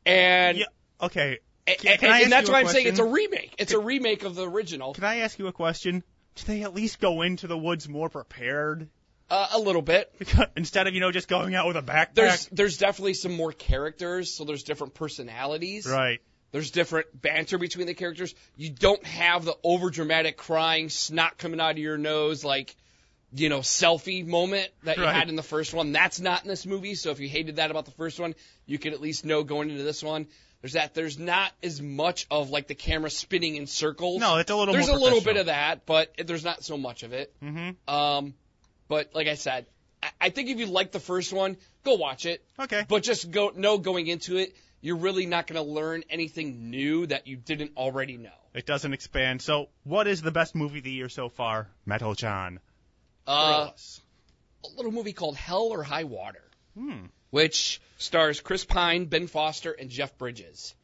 And 0.06 0.56
Yeah. 0.58 0.66
Okay. 1.02 1.38
Can- 1.78 1.98
can 1.98 2.10
I 2.10 2.20
and 2.20 2.32
that's 2.32 2.50
why 2.50 2.60
I'm 2.60 2.68
saying 2.68 2.86
it's 2.86 2.98
a 2.98 3.04
remake. 3.04 3.54
It's 3.58 3.72
a 3.72 3.78
remake 3.78 4.24
of 4.24 4.34
the 4.34 4.48
original, 4.48 4.94
Can 4.94 5.04
I 5.04 5.18
ask 5.18 5.38
you 5.38 5.46
a 5.46 5.52
question? 5.52 6.02
Do 6.36 6.44
they 6.46 6.62
at 6.62 6.74
least 6.74 7.00
go 7.00 7.22
into 7.22 7.46
the 7.46 7.58
woods 7.58 7.88
more 7.88 8.08
prepared 8.08 8.88
uh, 9.28 9.48
a 9.52 9.58
little 9.58 9.82
bit. 9.82 10.12
because, 10.18 10.46
instead 10.56 10.86
of 10.86 10.94
you 10.94 11.00
know 11.00 11.12
just 11.12 11.28
going 11.28 11.54
out 11.54 11.66
with 11.66 11.76
a 11.76 11.82
backpack? 11.82 12.14
There's 12.14 12.46
there's 12.46 12.78
definitely 12.78 13.14
some 13.14 13.32
more 13.36 13.52
characters, 13.52 14.34
so 14.34 14.44
there's 14.44 14.62
different 14.62 14.94
personalities. 14.94 15.86
right. 15.86 16.20
There's 16.52 16.72
different 16.72 17.06
banter 17.14 17.58
between 17.58 17.86
the 17.86 17.94
characters. 17.94 18.34
You 18.56 18.70
don't 18.70 19.04
have 19.06 19.44
the 19.44 19.56
over 19.62 19.88
dramatic 19.88 20.36
crying, 20.36 20.88
snot 20.88 21.38
coming 21.38 21.60
out 21.60 21.72
of 21.72 21.78
your 21.78 21.96
nose, 21.96 22.44
like, 22.44 22.74
you 23.32 23.48
know, 23.48 23.60
selfie 23.60 24.26
moment 24.26 24.68
that 24.82 24.96
you 24.96 25.04
Right. 25.04 25.14
had 25.14 25.28
in 25.28 25.36
the 25.36 25.44
first 25.44 25.72
one. 25.72 25.92
That's 25.92 26.18
not 26.18 26.42
in 26.42 26.48
this 26.48 26.66
movie. 26.66 26.96
So 26.96 27.10
if 27.12 27.20
you 27.20 27.28
hated 27.28 27.56
that 27.56 27.70
about 27.70 27.84
the 27.84 27.92
first 27.92 28.18
one, 28.18 28.34
you 28.66 28.80
could 28.80 28.94
at 28.94 29.00
least 29.00 29.24
know 29.24 29.44
going 29.44 29.70
into 29.70 29.84
this 29.84 30.02
one. 30.02 30.26
There's 30.62 30.74
that. 30.74 30.94
There's 30.94 31.18
not 31.18 31.52
as 31.62 31.80
much 31.80 32.26
of 32.30 32.50
like 32.50 32.66
the 32.66 32.74
camera 32.74 33.10
spinning 33.10 33.56
in 33.56 33.66
circles. 33.66 34.20
No, 34.20 34.36
it's 34.36 34.50
a 34.50 34.56
little 34.56 34.74
There's 34.74 34.88
a 34.88 34.94
little 34.94 35.20
bit 35.20 35.36
of 35.36 35.46
that, 35.46 35.86
but 35.86 36.12
there's 36.18 36.44
not 36.44 36.62
so 36.62 36.76
much 36.76 37.02
of 37.02 37.12
it. 37.12 37.34
Mm-hmm. 37.42 37.92
Um, 37.92 38.34
but 38.88 39.14
like 39.14 39.26
I 39.26 39.34
said, 39.34 39.66
I, 40.02 40.10
I 40.20 40.30
think 40.30 40.50
if 40.50 40.58
you 40.58 40.66
like 40.66 40.92
the 40.92 41.00
first 41.00 41.32
one, 41.32 41.56
go 41.84 41.94
watch 41.94 42.26
it. 42.26 42.44
Okay. 42.58 42.84
But 42.86 43.02
just 43.02 43.30
go 43.30 43.52
know 43.54 43.78
going 43.78 44.06
into 44.06 44.36
it, 44.36 44.54
you're 44.82 44.96
really 44.96 45.26
not 45.26 45.46
going 45.46 45.62
to 45.62 45.70
learn 45.70 46.04
anything 46.10 46.70
new 46.70 47.06
that 47.06 47.26
you 47.26 47.36
didn't 47.36 47.72
already 47.76 48.16
know. 48.16 48.30
It 48.52 48.66
doesn't 48.66 48.92
expand. 48.92 49.40
So, 49.42 49.68
what 49.84 50.06
is 50.06 50.22
the 50.22 50.32
best 50.32 50.54
movie 50.54 50.78
of 50.78 50.84
the 50.84 50.90
year 50.90 51.08
so 51.08 51.28
far? 51.28 51.68
Metal 51.86 52.14
John. 52.14 52.58
Uh, 53.26 53.70
a 54.64 54.76
little 54.76 54.92
movie 54.92 55.12
called 55.12 55.36
Hell 55.36 55.68
or 55.68 55.82
High 55.82 56.04
Water, 56.04 56.42
Hmm. 56.76 57.06
Which 57.30 57.80
stars 57.98 58.40
Chris 58.40 58.64
Pine, 58.64 59.06
Ben 59.06 59.26
Foster, 59.26 59.72
and 59.72 59.90
Jeff 59.90 60.16
Bridges. 60.18 60.74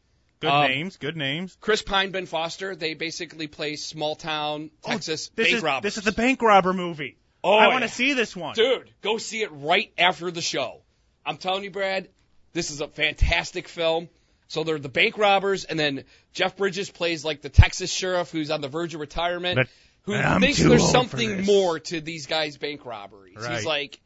Good 0.41 0.51
um, 0.51 0.69
names. 0.69 0.97
Good 0.97 1.17
names. 1.17 1.57
Chris 1.61 1.83
Pine, 1.83 2.11
Ben 2.11 2.27
Foster, 2.27 2.77
they 2.77 2.95
basically 2.95 3.47
play 3.47 3.77
small 3.77 4.15
town 4.15 4.71
Texas 4.83 5.29
This 5.35 5.47
bank 5.47 5.57
is 5.57 5.63
robbers. 5.63 5.83
this 5.83 5.99
is 5.99 6.05
the 6.05 6.13
bank 6.13 6.43
robber 6.43 6.73
movie. 6.73 7.17
Oh, 7.43 7.57
I 7.57 7.69
want 7.69 7.83
to 7.83 7.89
see 7.89 8.13
this 8.13 8.35
one. 8.35 8.55
Dude, 8.55 8.91
go 9.03 9.19
see 9.19 9.43
it 9.43 9.51
right 9.53 9.93
after 9.97 10.31
the 10.31 10.43
show. 10.43 10.81
I'm 11.25 11.37
telling 11.37 11.65
you, 11.65 11.71
Brad, 11.71 12.09
this 12.53 12.71
is 12.71 12.81
a 12.81 12.89
fantastic 12.89 13.69
film. 13.69 14.09
So 14.49 14.63
they're 14.63 14.79
the 14.79 14.89
bank 14.89 15.19
robbers, 15.19 15.65
and 15.65 15.79
then 15.79 16.05
Jeff 16.33 16.57
Bridges 16.57 16.91
plays 16.91 17.25
like 17.25 17.43
the 17.43 17.49
Texas 17.49 17.93
sheriff 17.93 18.31
who's 18.31 18.51
on 18.51 18.61
the 18.61 18.69
verge 18.69 18.95
of 18.95 19.01
retirement, 19.01 19.57
But- 19.57 19.69
who 20.03 20.39
thinks 20.41 20.59
there's 20.59 20.89
something 20.89 21.45
more 21.45 21.81
to 21.81 22.01
these 22.01 22.27
guys' 22.27 22.57
bank 22.57 22.87
robberies. 22.87 23.37
Right. 23.37 23.57
He's 23.57 23.67
like, 23.67 23.99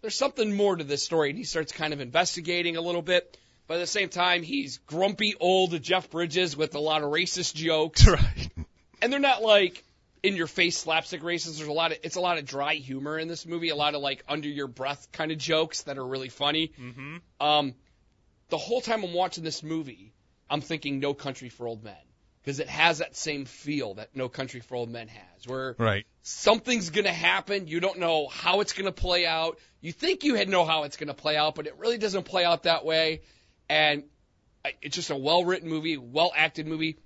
there's 0.00 0.16
something 0.16 0.54
more 0.54 0.76
to 0.76 0.84
this 0.84 1.02
story, 1.02 1.30
and 1.30 1.38
he 1.38 1.44
starts 1.44 1.72
kind 1.72 1.92
of 1.92 2.00
investigating 2.00 2.76
a 2.76 2.80
little 2.80 3.02
bit. 3.02 3.36
But 3.66 3.74
at 3.74 3.80
the 3.80 3.86
same 3.86 4.08
time, 4.08 4.42
he's 4.42 4.78
grumpy 4.78 5.34
old 5.38 5.80
Jeff 5.82 6.08
Bridges 6.10 6.56
with 6.56 6.74
a 6.74 6.78
lot 6.78 7.02
of 7.02 7.10
racist 7.10 7.54
jokes 7.54 8.06
Right. 8.08 8.48
and 9.02 9.12
they're 9.12 9.20
not 9.20 9.42
like 9.42 9.84
in 10.22 10.36
your 10.36 10.46
face 10.46 10.78
slapstick 10.78 11.22
races. 11.22 11.58
There's 11.58 11.68
a 11.68 11.72
lot 11.72 11.92
of 11.92 11.98
it's 12.02 12.16
a 12.16 12.20
lot 12.20 12.38
of 12.38 12.46
dry 12.46 12.74
humor 12.74 13.18
in 13.18 13.28
this 13.28 13.44
movie, 13.44 13.68
a 13.68 13.76
lot 13.76 13.94
of 13.94 14.00
like 14.00 14.24
under 14.26 14.48
your 14.48 14.68
breath 14.68 15.08
kind 15.12 15.30
of 15.32 15.38
jokes 15.38 15.82
that 15.82 15.98
are 15.98 16.06
really 16.06 16.30
funny. 16.30 16.72
Mm-hmm. 16.80 17.16
Um, 17.46 17.74
the 18.48 18.56
whole 18.56 18.80
time 18.80 19.04
I'm 19.04 19.12
watching 19.12 19.44
this 19.44 19.62
movie, 19.62 20.14
I'm 20.48 20.62
thinking 20.62 20.98
No 20.98 21.12
Country 21.12 21.50
for 21.50 21.66
Old 21.68 21.84
Men 21.84 21.94
because 22.48 22.60
it 22.60 22.68
has 22.70 22.96
that 22.96 23.14
same 23.14 23.44
feel 23.44 23.92
that 23.92 24.16
No 24.16 24.30
Country 24.30 24.60
for 24.60 24.76
Old 24.76 24.88
Men 24.88 25.06
has, 25.08 25.46
where 25.46 25.76
Right. 25.78 26.06
something's 26.22 26.88
gonna 26.88 27.12
happen, 27.12 27.68
you 27.68 27.78
don't 27.78 27.98
know 27.98 28.26
how 28.26 28.62
it's 28.62 28.72
gonna 28.72 28.90
play 28.90 29.26
out. 29.26 29.58
You 29.82 29.92
think 29.92 30.24
you 30.24 30.42
know 30.46 30.64
how 30.64 30.84
it's 30.84 30.96
gonna 30.96 31.12
play 31.12 31.36
out, 31.36 31.56
but 31.56 31.66
it 31.66 31.76
really 31.76 31.98
doesn't 31.98 32.22
play 32.22 32.46
out 32.46 32.62
that 32.62 32.86
way. 32.86 33.20
And 33.68 34.04
it's 34.80 34.96
just 34.96 35.10
a 35.10 35.14
well 35.14 35.44
written 35.44 35.68
movie, 35.68 35.98
well 35.98 36.32
acted 36.34 36.66
movie. 36.66 36.96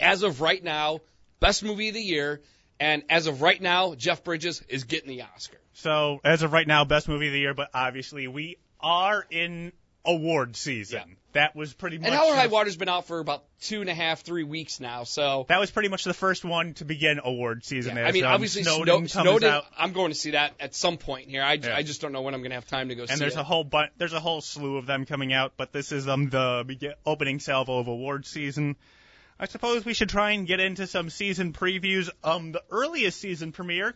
As 0.00 0.24
of 0.24 0.40
right 0.40 0.64
now, 0.64 0.98
best 1.38 1.62
movie 1.62 1.86
of 1.86 1.94
the 1.94 2.02
year, 2.02 2.42
and 2.80 3.04
as 3.08 3.28
of 3.28 3.42
right 3.42 3.62
now, 3.62 3.94
Jeff 3.94 4.24
Bridges 4.24 4.64
is 4.68 4.82
getting 4.82 5.10
the 5.10 5.22
Oscar. 5.22 5.60
So 5.74 6.18
as 6.24 6.42
of 6.42 6.52
right 6.52 6.66
now, 6.66 6.84
best 6.84 7.06
movie 7.06 7.28
of 7.28 7.32
the 7.32 7.38
year, 7.38 7.54
but 7.54 7.70
obviously 7.72 8.26
we 8.26 8.56
are 8.80 9.24
in 9.30 9.70
award 10.06 10.56
season. 10.56 11.02
Yeah. 11.08 11.14
That 11.32 11.54
was 11.54 11.74
pretty 11.74 11.98
much 11.98 12.08
And 12.10 12.18
or 12.18 12.34
High 12.34 12.46
Water's 12.46 12.76
been 12.78 12.88
out 12.88 13.06
for 13.06 13.18
about 13.18 13.44
two 13.60 13.82
and 13.82 13.90
a 13.90 13.94
half, 13.94 14.22
three 14.22 14.44
weeks 14.44 14.80
now. 14.80 15.04
So 15.04 15.44
that 15.50 15.60
was 15.60 15.70
pretty 15.70 15.90
much 15.90 16.04
the 16.04 16.14
first 16.14 16.46
one 16.46 16.72
to 16.74 16.86
begin 16.86 17.20
award 17.22 17.62
season. 17.62 17.96
yeah, 17.96 18.06
I 18.06 18.12
mean, 18.12 18.24
um, 18.24 18.32
obviously 18.32 18.62
Snowden, 18.62 18.84
Snow- 18.84 18.96
comes 18.98 19.12
Snowden. 19.12 19.48
out, 19.50 19.64
I'm 19.76 19.92
going 19.92 20.10
to 20.12 20.14
see 20.14 20.30
that 20.30 20.54
at 20.60 20.74
some 20.74 20.96
point 20.96 21.28
here. 21.28 21.42
I, 21.42 21.54
Yeah. 21.54 21.76
I 21.76 21.82
just 21.82 22.00
don't 22.00 22.12
know 22.12 22.22
when 22.22 22.32
I'm 22.32 22.40
going 22.40 22.52
to 22.52 22.54
have 22.56 22.66
time 22.66 22.88
to 22.88 22.94
go 22.94 23.04
see 23.04 23.12
and 23.12 23.20
there's 23.20 23.34
it. 23.36 23.40
a 23.40 23.44
whole 23.44 23.64
bunch. 23.64 23.92
There's 23.98 24.14
a 24.14 24.20
whole 24.20 24.40
slew 24.40 24.78
of 24.78 24.86
them 24.86 25.04
coming 25.04 25.34
out, 25.34 25.52
but 25.58 25.72
this 25.72 25.92
is 25.92 26.08
um 26.08 26.30
the 26.30 26.94
opening 27.04 27.38
salvo 27.38 27.80
of 27.80 27.88
award 27.88 28.24
season. 28.24 28.76
I 29.38 29.44
suppose 29.46 29.84
we 29.84 29.92
should 29.92 30.08
try 30.08 30.30
and 30.30 30.46
get 30.46 30.60
into 30.60 30.86
some 30.86 31.10
season 31.10 31.52
previews. 31.52 32.08
Um, 32.24 32.52
the 32.52 32.62
earliest 32.70 33.20
season 33.20 33.52
premiere 33.52 33.94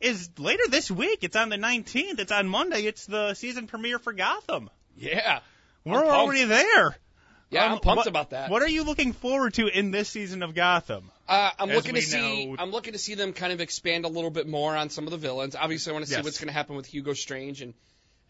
is 0.00 0.30
later 0.36 0.64
this 0.68 0.90
week. 0.90 1.20
It's 1.22 1.36
on 1.36 1.48
the 1.50 1.56
19th. 1.58 2.18
It's 2.18 2.32
on 2.32 2.48
Monday. 2.48 2.82
It's 2.86 3.06
the 3.06 3.34
season 3.34 3.68
premiere 3.68 4.00
for 4.00 4.12
Gotham. 4.12 4.68
Yeah, 4.96 5.40
We're 5.84 6.04
already 6.04 6.44
there. 6.44 6.96
yeah, 7.50 7.66
Um, 7.66 7.72
I'm 7.72 7.78
pumped 7.80 7.98
what- 7.98 8.06
about 8.06 8.30
that. 8.30 8.50
What 8.50 8.62
are 8.62 8.68
you 8.68 8.84
looking 8.84 9.12
forward 9.12 9.54
to 9.54 9.66
in 9.68 9.90
this 9.90 10.08
season 10.08 10.42
of 10.42 10.54
Gotham? 10.54 11.10
Uh, 11.28 11.50
I'm 11.58 11.70
As 11.70 11.76
looking 11.76 11.94
to 11.94 12.02
see. 12.02 12.46
know- 12.46 12.56
I'm 12.58 12.70
looking 12.70 12.92
to 12.92 12.98
see 12.98 13.14
them 13.14 13.32
kind 13.32 13.52
of 13.52 13.60
expand 13.60 14.04
a 14.04 14.08
little 14.08 14.30
bit 14.30 14.46
more 14.46 14.76
on 14.76 14.90
some 14.90 15.04
of 15.04 15.10
the 15.12 15.16
villains. 15.16 15.54
Obviously, 15.56 15.90
I 15.90 15.92
want 15.94 16.04
to 16.04 16.10
see 16.10 16.16
Yes. 16.16 16.24
what's 16.24 16.38
going 16.38 16.48
to 16.48 16.52
happen 16.54 16.76
with 16.76 16.86
Hugo 16.86 17.12
Strange 17.14 17.62
and 17.62 17.74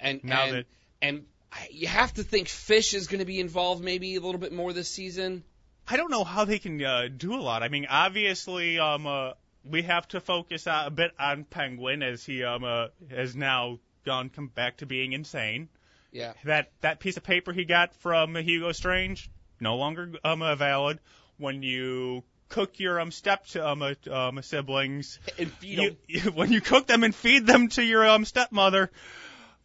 and 0.00 0.24
Now 0.24 0.44
and, 0.44 0.56
that- 0.56 0.66
and 1.00 1.26
you 1.70 1.86
have 1.86 2.12
to 2.14 2.24
think 2.24 2.48
Fish 2.48 2.92
is 2.94 3.06
going 3.06 3.20
to 3.20 3.24
be 3.24 3.38
involved 3.38 3.84
maybe 3.84 4.16
a 4.16 4.20
little 4.20 4.40
bit 4.40 4.52
more 4.52 4.72
this 4.72 4.88
season. 4.88 5.44
I 5.86 5.96
don't 5.96 6.10
know 6.10 6.24
how 6.24 6.44
they 6.44 6.58
can 6.58 6.82
uh, 6.82 7.08
do 7.14 7.34
a 7.34 7.40
lot. 7.42 7.62
I 7.62 7.68
mean, 7.68 7.86
obviously, 7.88 8.78
um, 8.80 9.06
uh, 9.06 9.32
we 9.64 9.82
have 9.82 10.08
to 10.08 10.20
focus 10.20 10.66
a 10.66 10.90
bit 10.92 11.12
on 11.20 11.44
Penguin 11.44 12.02
as 12.02 12.24
he 12.24 12.42
um 12.44 12.64
uh, 12.64 12.88
has 13.10 13.36
now 13.36 13.78
gone 14.04 14.28
come 14.28 14.48
back 14.48 14.78
to 14.78 14.86
being 14.86 15.12
insane. 15.12 15.68
Yeah, 16.12 16.34
That 16.44 16.70
that 16.82 17.00
piece 17.00 17.16
of 17.16 17.22
paper 17.22 17.52
he 17.52 17.64
got 17.64 17.94
from 17.96 18.36
Hugo 18.36 18.72
Strange 18.72 19.30
no 19.60 19.76
longer 19.76 20.12
um 20.24 20.40
valid. 20.58 20.98
When 21.38 21.62
you 21.62 22.22
cook 22.48 22.78
your 22.78 23.00
um 23.00 23.10
step 23.10 23.46
um, 23.56 23.82
uh, 23.82 23.94
um 24.10 24.42
siblings, 24.42 25.18
and 25.38 25.50
feed 25.54 25.78
you, 25.78 25.88
'em. 25.88 25.96
you, 26.06 26.20
when 26.34 26.52
you 26.52 26.60
cook 26.60 26.86
them 26.86 27.02
and 27.02 27.14
feed 27.14 27.46
them 27.46 27.68
to 27.68 27.82
your 27.82 28.06
um 28.06 28.24
stepmother, 28.24 28.90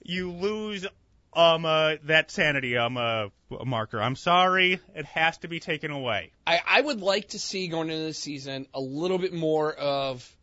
you 0.02 0.32
lose 0.32 0.86
um 1.34 1.66
uh, 1.66 1.96
that 2.06 2.32
sanity 2.32 2.78
um 2.78 2.96
uh, 2.98 3.28
marker. 3.66 4.02
I'm 4.02 4.16
sorry, 4.16 4.80
it 4.96 5.06
has 5.06 5.38
to 5.40 5.48
be 5.50 5.60
taken 5.60 5.92
away. 5.92 6.32
I, 6.46 6.62
I 6.66 6.82
would 6.82 7.02
like 7.02 7.30
to 7.30 7.40
see 7.40 7.68
going 7.68 7.90
into 7.90 8.06
the 8.06 8.14
season 8.14 8.68
a 8.74 8.80
little 8.80 9.18
bit 9.18 9.34
more 9.34 9.74
of 9.74 10.34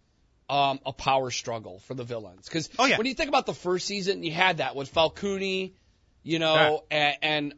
um, 0.50 0.78
a 0.84 0.92
power 0.92 1.30
struggle 1.30 1.78
for 1.80 1.94
the 1.94 2.04
villains. 2.04 2.44
Because 2.46 2.68
Oh, 2.78 2.84
yeah. 2.84 2.99
when 2.99 3.06
you 3.06 3.14
think 3.14 3.28
about 3.30 3.46
the 3.46 3.54
first 3.54 3.87
season, 3.87 4.23
you 4.23 4.30
had 4.32 4.58
that 4.58 4.76
with 4.76 4.90
Falcone, 4.90 5.75
you 6.24 6.40
know, 6.40 6.82
and, 6.90 7.16
and 7.22 7.54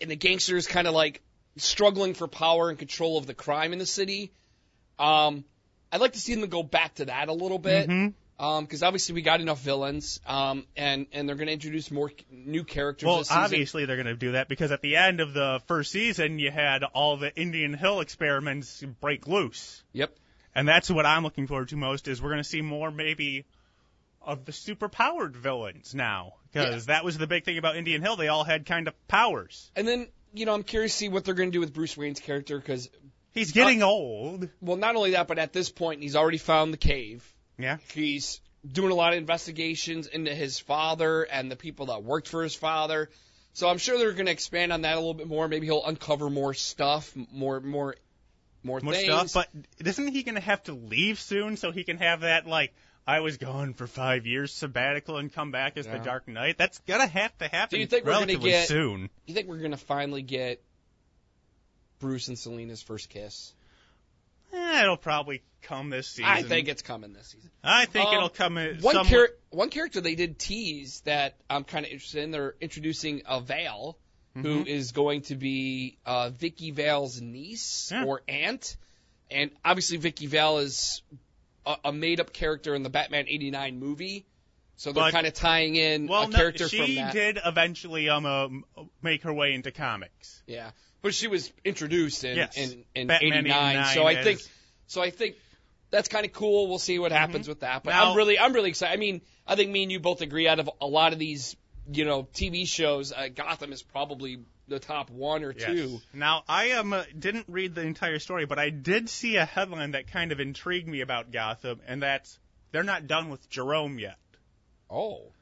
and 0.00 0.10
the 0.10 0.16
gangsters 0.16 0.66
kind 0.66 0.86
of 0.86 0.92
like 0.92 1.22
struggling 1.56 2.12
for 2.12 2.28
power 2.28 2.68
and 2.68 2.78
control 2.78 3.16
of 3.16 3.26
the 3.26 3.34
crime 3.34 3.72
in 3.72 3.78
the 3.78 3.86
city. 3.86 4.32
Um, 4.98 5.44
I'd 5.92 6.00
like 6.00 6.12
to 6.12 6.18
see 6.20 6.34
them 6.34 6.48
go 6.50 6.62
back 6.62 6.96
to 6.96 7.06
that 7.06 7.28
a 7.28 7.32
little 7.32 7.58
bit. 7.58 7.88
Mhm. 7.88 8.12
because 8.36 8.82
obviously 8.82 9.14
we 9.14 9.22
got 9.22 9.40
enough 9.40 9.60
villains, 9.60 10.20
um, 10.26 10.66
and 10.76 11.06
and 11.12 11.28
they're 11.28 11.36
going 11.36 11.46
to 11.46 11.52
introduce 11.52 11.90
more 11.92 12.10
new 12.30 12.64
characters 12.64 13.06
Well, 13.06 13.22
obviously 13.30 13.84
they're 13.86 13.96
going 13.96 14.06
to 14.08 14.16
do 14.16 14.32
that 14.32 14.48
because 14.48 14.72
at 14.72 14.82
the 14.82 14.96
end 14.96 15.20
of 15.20 15.32
the 15.32 15.60
first 15.68 15.92
season, 15.92 16.40
you 16.40 16.50
had 16.50 16.82
all 16.82 17.16
the 17.16 17.34
Indian 17.36 17.74
Hill 17.74 18.00
experiments 18.00 18.82
break 19.00 19.28
loose, 19.28 19.84
Yep. 19.92 20.16
and 20.54 20.66
that's 20.66 20.90
what 20.90 21.06
I'm 21.06 21.22
looking 21.22 21.46
forward 21.46 21.68
to 21.68 21.76
most. 21.76 22.08
Is 22.08 22.20
we're 22.20 22.30
going 22.30 22.42
to 22.42 22.48
see 22.48 22.60
more 22.60 22.90
maybe 22.90 23.44
of 24.26 24.44
the 24.44 24.52
superpowered 24.52 25.34
villains 25.36 25.94
now, 25.94 26.34
because 26.52 26.86
that 26.86 27.04
was 27.04 27.18
the 27.18 27.26
big 27.26 27.44
thing 27.44 27.58
about 27.58 27.76
Indian 27.76 28.02
Hill. 28.02 28.16
They 28.16 28.28
all 28.28 28.44
had 28.44 28.66
kind 28.66 28.88
of 28.88 29.08
powers. 29.08 29.70
And 29.76 29.86
then 29.86 30.08
you 30.32 30.46
know 30.46 30.54
I'm 30.54 30.62
curious 30.64 30.92
to 30.92 30.98
see 30.98 31.08
what 31.08 31.24
they're 31.24 31.34
going 31.34 31.50
to 31.50 31.52
do 31.56 31.60
with 31.60 31.72
Bruce 31.72 31.96
Wayne's 31.96 32.20
character 32.20 32.58
because 32.58 32.90
He's 33.32 33.50
getting 33.52 33.82
uh, 33.82 33.86
old. 33.86 34.48
well, 34.60 34.76
not 34.76 34.94
only 34.94 35.12
that, 35.12 35.26
but 35.26 35.38
at 35.40 35.52
this 35.52 35.68
point, 35.68 36.00
he's 36.02 36.14
already 36.14 36.38
found 36.38 36.72
the 36.72 36.76
cave. 36.78 37.28
Yeah. 37.58 37.78
He's 37.92 38.40
doing 38.70 38.92
a 38.92 38.94
lot 38.94 39.12
of 39.12 39.18
investigations 39.18 40.06
into 40.06 40.32
his 40.34 40.58
father 40.60 41.24
and 41.24 41.50
the 41.50 41.56
people 41.56 41.86
that 41.86 42.04
worked 42.04 42.28
for 42.28 42.42
his 42.44 42.54
father. 42.54 43.10
So 43.52 43.68
I'm 43.68 43.78
sure 43.78 43.98
they're 43.98 44.12
going 44.12 44.26
to 44.26 44.32
expand 44.32 44.72
on 44.72 44.82
that 44.82 44.94
a 44.94 44.98
little 45.00 45.14
bit 45.14 45.26
more. 45.26 45.48
Maybe 45.48 45.66
he'll 45.66 45.84
uncover 45.84 46.30
more 46.30 46.54
stuff, 46.54 47.12
more, 47.32 47.60
more, 47.60 47.96
more, 48.62 48.80
More 48.80 48.92
things. 48.94 49.30
stuff, 49.30 49.46
but 49.80 49.86
isn't 49.86 50.08
he 50.08 50.22
going 50.22 50.36
to 50.36 50.40
have 50.40 50.62
to 50.64 50.72
leave 50.72 51.20
soon 51.20 51.56
so 51.56 51.70
he 51.72 51.82
can 51.84 51.98
have 51.98 52.20
that 52.20 52.46
like 52.46 52.72
I 53.06 53.20
was 53.20 53.36
gone 53.36 53.74
for 53.74 53.86
five 53.86 54.26
years 54.26 54.52
sabbatical 54.52 55.18
and 55.18 55.32
come 55.32 55.50
back 55.50 55.76
as 55.76 55.86
Yeah. 55.86 55.98
the 55.98 56.04
Dark 56.04 56.26
Knight? 56.26 56.56
That's 56.56 56.78
gonna 56.80 57.06
have 57.06 57.36
to 57.38 57.48
happen 57.48 57.76
Do 57.76 57.80
you 57.80 57.86
think 57.86 58.04
we're 58.06 58.12
gonna 58.12 58.36
get- 58.36 58.68
soon. 58.68 59.10
you 59.26 59.34
think 59.34 59.46
we're 59.48 59.58
going 59.58 59.72
to 59.72 59.76
finally 59.76 60.22
get 60.22 60.62
Bruce 61.98 62.28
and 62.28 62.38
Selina's 62.38 62.82
first 62.82 63.08
kiss? 63.10 63.52
Eh, 64.52 64.82
it'll 64.82 64.96
probably 64.96 65.42
come 65.62 65.90
this 65.90 66.08
season. 66.08 66.24
I 66.30 66.42
think 66.42 66.68
it's 66.68 66.82
coming 66.82 67.12
this 67.12 67.28
season. 67.28 67.50
I 67.62 67.86
think 67.86 68.06
Um, 68.08 68.14
it'll 68.14 68.28
come 68.28 68.56
in. 68.58 68.80
One, 68.80 68.94
some- 68.94 69.06
char- 69.08 69.34
one 69.50 69.70
character 69.70 70.00
they 70.00 70.14
did 70.14 70.38
tease 70.38 71.00
that 71.00 71.36
I'm 71.50 71.64
kind 71.64 71.84
of 71.84 71.90
interested 71.92 72.22
in. 72.22 72.30
They're 72.30 72.54
introducing 72.60 73.22
a 73.26 73.40
Vale, 73.40 73.98
who 74.36 74.64
is 74.66 74.92
going 74.92 75.22
to 75.22 75.36
be 75.36 75.96
uh, 76.04 76.30
Vicki 76.30 76.70
Vale's 76.72 77.20
niece 77.20 77.90
Yeah. 77.92 78.04
or 78.04 78.22
aunt, 78.28 78.76
and 79.30 79.50
obviously 79.64 79.96
Vicki 79.96 80.26
Vale 80.26 80.58
is 80.58 81.02
a, 81.66 81.76
a 81.86 81.92
made-up 81.92 82.32
character 82.32 82.74
in 82.74 82.82
the 82.82 82.90
Batman 82.90 83.26
'89 83.28 83.78
movie, 83.78 84.26
so 84.76 84.92
they're 84.92 85.10
kind 85.10 85.26
of 85.26 85.34
tying 85.34 85.76
in 85.76 86.06
well, 86.06 86.22
a 86.24 86.28
no, 86.28 86.36
character 86.36 86.68
she 86.68 86.78
from 86.78 86.94
that. 86.96 87.12
did 87.12 87.38
eventually 87.44 88.08
um 88.08 88.64
uh, 88.76 88.82
make 89.02 89.22
her 89.22 89.32
way 89.32 89.52
into 89.54 89.70
comics. 89.70 90.42
Yeah, 90.46 90.70
but 91.02 91.14
she 91.14 91.28
was 91.28 91.52
introduced 91.64 92.24
in 92.24 92.36
Yes. 92.36 92.56
in, 92.56 92.84
in 92.94 93.06
Batman 93.06 93.46
'89, 93.46 93.94
so 93.94 94.06
I 94.06 94.22
think 94.22 94.40
so. 94.86 95.00
I 95.02 95.10
think 95.10 95.36
that's 95.90 96.08
kind 96.08 96.26
of 96.26 96.32
cool. 96.32 96.68
We'll 96.68 96.78
see 96.78 96.98
what 96.98 97.12
happens 97.12 97.46
with 97.48 97.60
that. 97.60 97.82
But 97.84 97.90
Mm-hmm. 97.92 98.00
Now- 98.04 98.10
I'm 98.10 98.16
really, 98.16 98.38
I'm 98.38 98.52
really 98.52 98.70
excited. 98.70 98.92
I 98.92 98.96
mean, 98.96 99.20
I 99.46 99.54
think 99.56 99.70
me 99.70 99.82
and 99.84 99.92
you 99.92 100.00
both 100.00 100.22
agree. 100.22 100.48
Out 100.48 100.58
of 100.58 100.68
a 100.80 100.86
lot 100.86 101.12
of 101.12 101.18
these, 101.18 101.54
you 101.92 102.04
know, 102.04 102.24
TV 102.24 102.66
shows, 102.66 103.12
uh, 103.12 103.28
Gotham 103.34 103.72
is 103.72 103.82
probably 103.82 104.40
the 104.68 104.78
top 104.78 105.10
one 105.10 105.44
or 105.44 105.52
Yes. 105.52 105.66
two. 105.66 106.00
Now 106.12 106.42
I 106.48 106.72
um 106.72 106.92
uh, 106.92 107.04
didn't 107.18 107.46
read 107.48 107.74
the 107.74 107.82
entire 107.82 108.18
story, 108.18 108.46
but 108.46 108.58
I 108.58 108.70
did 108.70 109.08
see 109.10 109.36
a 109.36 109.44
headline 109.44 109.90
that 109.92 110.06
kind 110.10 110.32
of 110.32 110.40
intrigued 110.40 110.88
me 110.88 111.00
about 111.02 111.30
Gotham, 111.30 111.80
and 111.86 112.02
that's 112.02 112.38
they're 112.72 112.82
not 112.82 113.06
done 113.06 113.28
with 113.28 113.48
Jerome 113.50 113.98
yet. 113.98 114.16
Oh, 114.90 115.32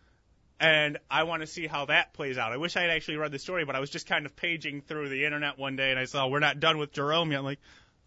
and 0.58 0.98
I 1.10 1.24
want 1.24 1.42
to 1.42 1.46
see 1.46 1.66
how 1.66 1.86
that 1.86 2.12
plays 2.14 2.38
out. 2.38 2.52
I 2.52 2.56
wish 2.56 2.76
I 2.76 2.82
had 2.82 2.90
actually 2.90 3.16
read 3.16 3.32
the 3.32 3.38
story, 3.38 3.64
but 3.64 3.74
I 3.76 3.80
was 3.80 3.90
just 3.90 4.06
kind 4.06 4.26
of 4.26 4.36
paging 4.36 4.80
through 4.82 5.08
the 5.08 5.24
internet 5.24 5.58
one 5.58 5.76
day 5.76 5.90
and 5.90 5.98
I 5.98 6.04
saw 6.04 6.28
we're 6.28 6.38
not 6.40 6.60
done 6.60 6.78
with 6.78 6.92
Jerome 6.92 7.32
yet. 7.32 7.38
I'm 7.38 7.44
like, 7.44 7.58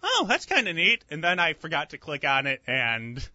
oh, 0.01 0.25
that's 0.27 0.45
kind 0.45 0.67
of 0.67 0.75
neat. 0.75 1.03
And 1.09 1.21
then 1.23 1.37
I 1.39 1.53
forgot 1.53 1.89
to 1.89 1.97
click 1.97 2.23
on 2.25 2.47
it 2.47 2.61
and 2.65 3.27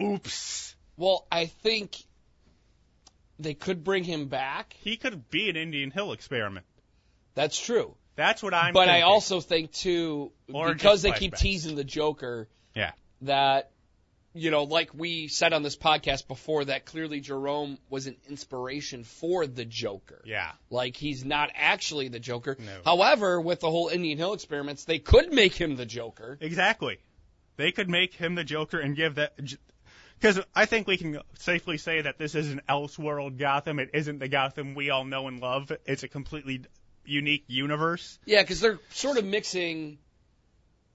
oops. 0.00 0.74
well, 0.96 1.26
I 1.30 1.46
think 1.46 1.96
they 3.42 3.54
could 3.54 3.82
bring 3.84 4.04
him 4.04 4.26
back. 4.26 4.76
He 4.80 4.96
could 4.96 5.30
be 5.30 5.48
an 5.50 5.56
Indian 5.56 5.90
Hill 5.90 6.12
experiment. 6.12 6.66
That's 7.34 7.58
true. 7.58 7.94
That's 8.16 8.42
what 8.42 8.52
I'm 8.54 8.74
but 8.74 8.88
I 8.88 9.02
also 9.02 9.40
think 9.40 9.72
too, 9.72 10.32
Or 10.52 10.72
because 10.74 11.02
they 11.02 11.12
keep 11.12 11.32
flashbacks. 11.34 11.38
teasing 11.38 11.76
the 11.76 11.84
Joker. 11.84 12.48
Yeah. 12.74 12.92
that 13.22 13.70
you 14.32 14.52
know, 14.52 14.62
like 14.62 14.90
we 14.94 15.26
said 15.26 15.52
on 15.52 15.64
this 15.64 15.76
podcast 15.76 16.28
before, 16.28 16.64
that 16.66 16.84
clearly 16.86 17.18
Jerome 17.20 17.78
was 17.88 18.06
an 18.06 18.16
inspiration 18.28 19.02
for 19.02 19.44
the 19.46 19.64
Joker. 19.64 20.22
Yeah. 20.24 20.52
Like 20.70 20.94
he's 20.96 21.24
not 21.24 21.50
actually 21.56 22.08
the 22.08 22.20
Joker. 22.20 22.56
No. 22.60 22.78
However, 22.84 23.40
with 23.40 23.58
the 23.58 23.68
whole 23.70 23.88
Indian 23.88 24.18
Hill 24.18 24.32
experiments, 24.34 24.84
they 24.84 25.00
could 25.00 25.32
make 25.32 25.54
him 25.54 25.74
the 25.74 25.86
Joker. 25.86 26.38
Exactly. 26.40 26.98
They 27.56 27.72
could 27.72 27.90
make 27.90 28.14
him 28.14 28.36
the 28.36 28.44
Joker 28.44 28.78
and 28.78 28.94
give 28.94 29.16
that. 29.16 29.32
Because 30.20 30.40
I 30.54 30.66
think 30.66 30.86
we 30.86 30.96
can 30.98 31.18
safely 31.38 31.78
say 31.78 32.02
that 32.02 32.18
this 32.18 32.34
is 32.34 32.50
an 32.52 32.60
Elseworld 32.68 33.38
Gotham. 33.38 33.78
It 33.78 33.90
isn't 33.94 34.18
the 34.18 34.28
Gotham 34.28 34.74
we 34.74 34.90
all 34.90 35.04
know 35.04 35.28
and 35.28 35.40
love. 35.40 35.72
It's 35.86 36.02
a 36.02 36.08
completely 36.08 36.62
unique 37.06 37.44
universe. 37.48 38.18
Yeah, 38.26 38.42
because 38.42 38.60
they're 38.60 38.78
sort 38.90 39.16
of 39.16 39.24
mixing. 39.24 39.98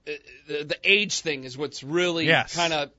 uh, 0.06 0.12
The, 0.46 0.64
the 0.64 0.78
age 0.84 1.20
thing 1.20 1.42
is 1.44 1.58
what's 1.58 1.82
really 1.82 2.26
Yes. 2.26 2.54
kind 2.54 2.72
of 2.72 2.90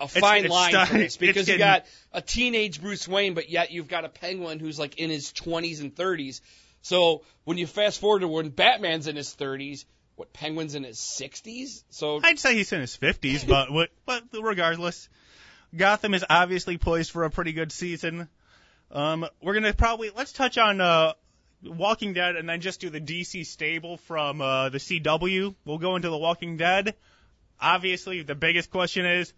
a 0.00 0.08
fine 0.08 0.44
it's 0.44 0.52
line 0.52 0.70
starting- 0.70 0.92
for 0.92 0.98
this 0.98 1.06
it's 1.14 1.16
because 1.16 1.48
you 1.48 1.56
got 1.56 1.86
a 2.12 2.20
teenage 2.20 2.80
Bruce 2.82 3.08
Wayne, 3.08 3.32
but 3.34 3.48
yet 3.48 3.70
you've 3.70 3.88
got 3.88 4.04
a 4.04 4.08
Penguin 4.10 4.58
who's 4.58 4.78
like 4.78 4.98
in 4.98 5.08
his 5.08 5.32
20s 5.32 5.80
and 5.80 5.94
30s. 5.94 6.40
So 6.82 7.22
when 7.44 7.56
you 7.56 7.66
fast 7.66 8.00
forward 8.00 8.20
to 8.20 8.28
when 8.28 8.50
Batman's 8.50 9.06
in 9.06 9.16
his 9.16 9.34
30s, 9.34 9.86
what 10.16 10.32
Penguin's 10.34 10.74
in 10.74 10.84
his 10.84 10.98
60s? 10.98 11.84
So 11.90 12.20
I'd 12.22 12.38
say 12.38 12.54
he's 12.54 12.72
in 12.72 12.80
his 12.82 12.96
50s, 12.98 13.46
but 13.48 13.72
what, 13.72 13.88
but 14.04 14.24
regardless, 14.32 15.08
Gotham 15.76 16.14
is 16.14 16.24
obviously 16.28 16.78
poised 16.78 17.10
for 17.10 17.24
a 17.24 17.30
pretty 17.30 17.52
good 17.52 17.72
season. 17.72 18.28
Um, 18.90 19.26
we're 19.42 19.54
gonna 19.54 19.74
probably 19.74 20.10
let's 20.14 20.32
touch 20.32 20.58
on 20.58 20.80
uh, 20.80 21.14
Walking 21.62 22.12
Dead 22.12 22.36
and 22.36 22.48
then 22.48 22.60
just 22.60 22.80
do 22.80 22.90
the 22.90 23.00
DC 23.00 23.46
stable 23.46 23.96
from 23.96 24.40
uh, 24.40 24.68
the 24.68 24.78
CW. 24.78 25.54
We'll 25.64 25.78
go 25.78 25.96
into 25.96 26.10
the 26.10 26.18
Walking 26.18 26.56
Dead. 26.56 26.94
obviously, 27.60 28.22
the 28.22 28.34
biggest 28.34 28.70
question 28.70 29.06
is 29.06 29.32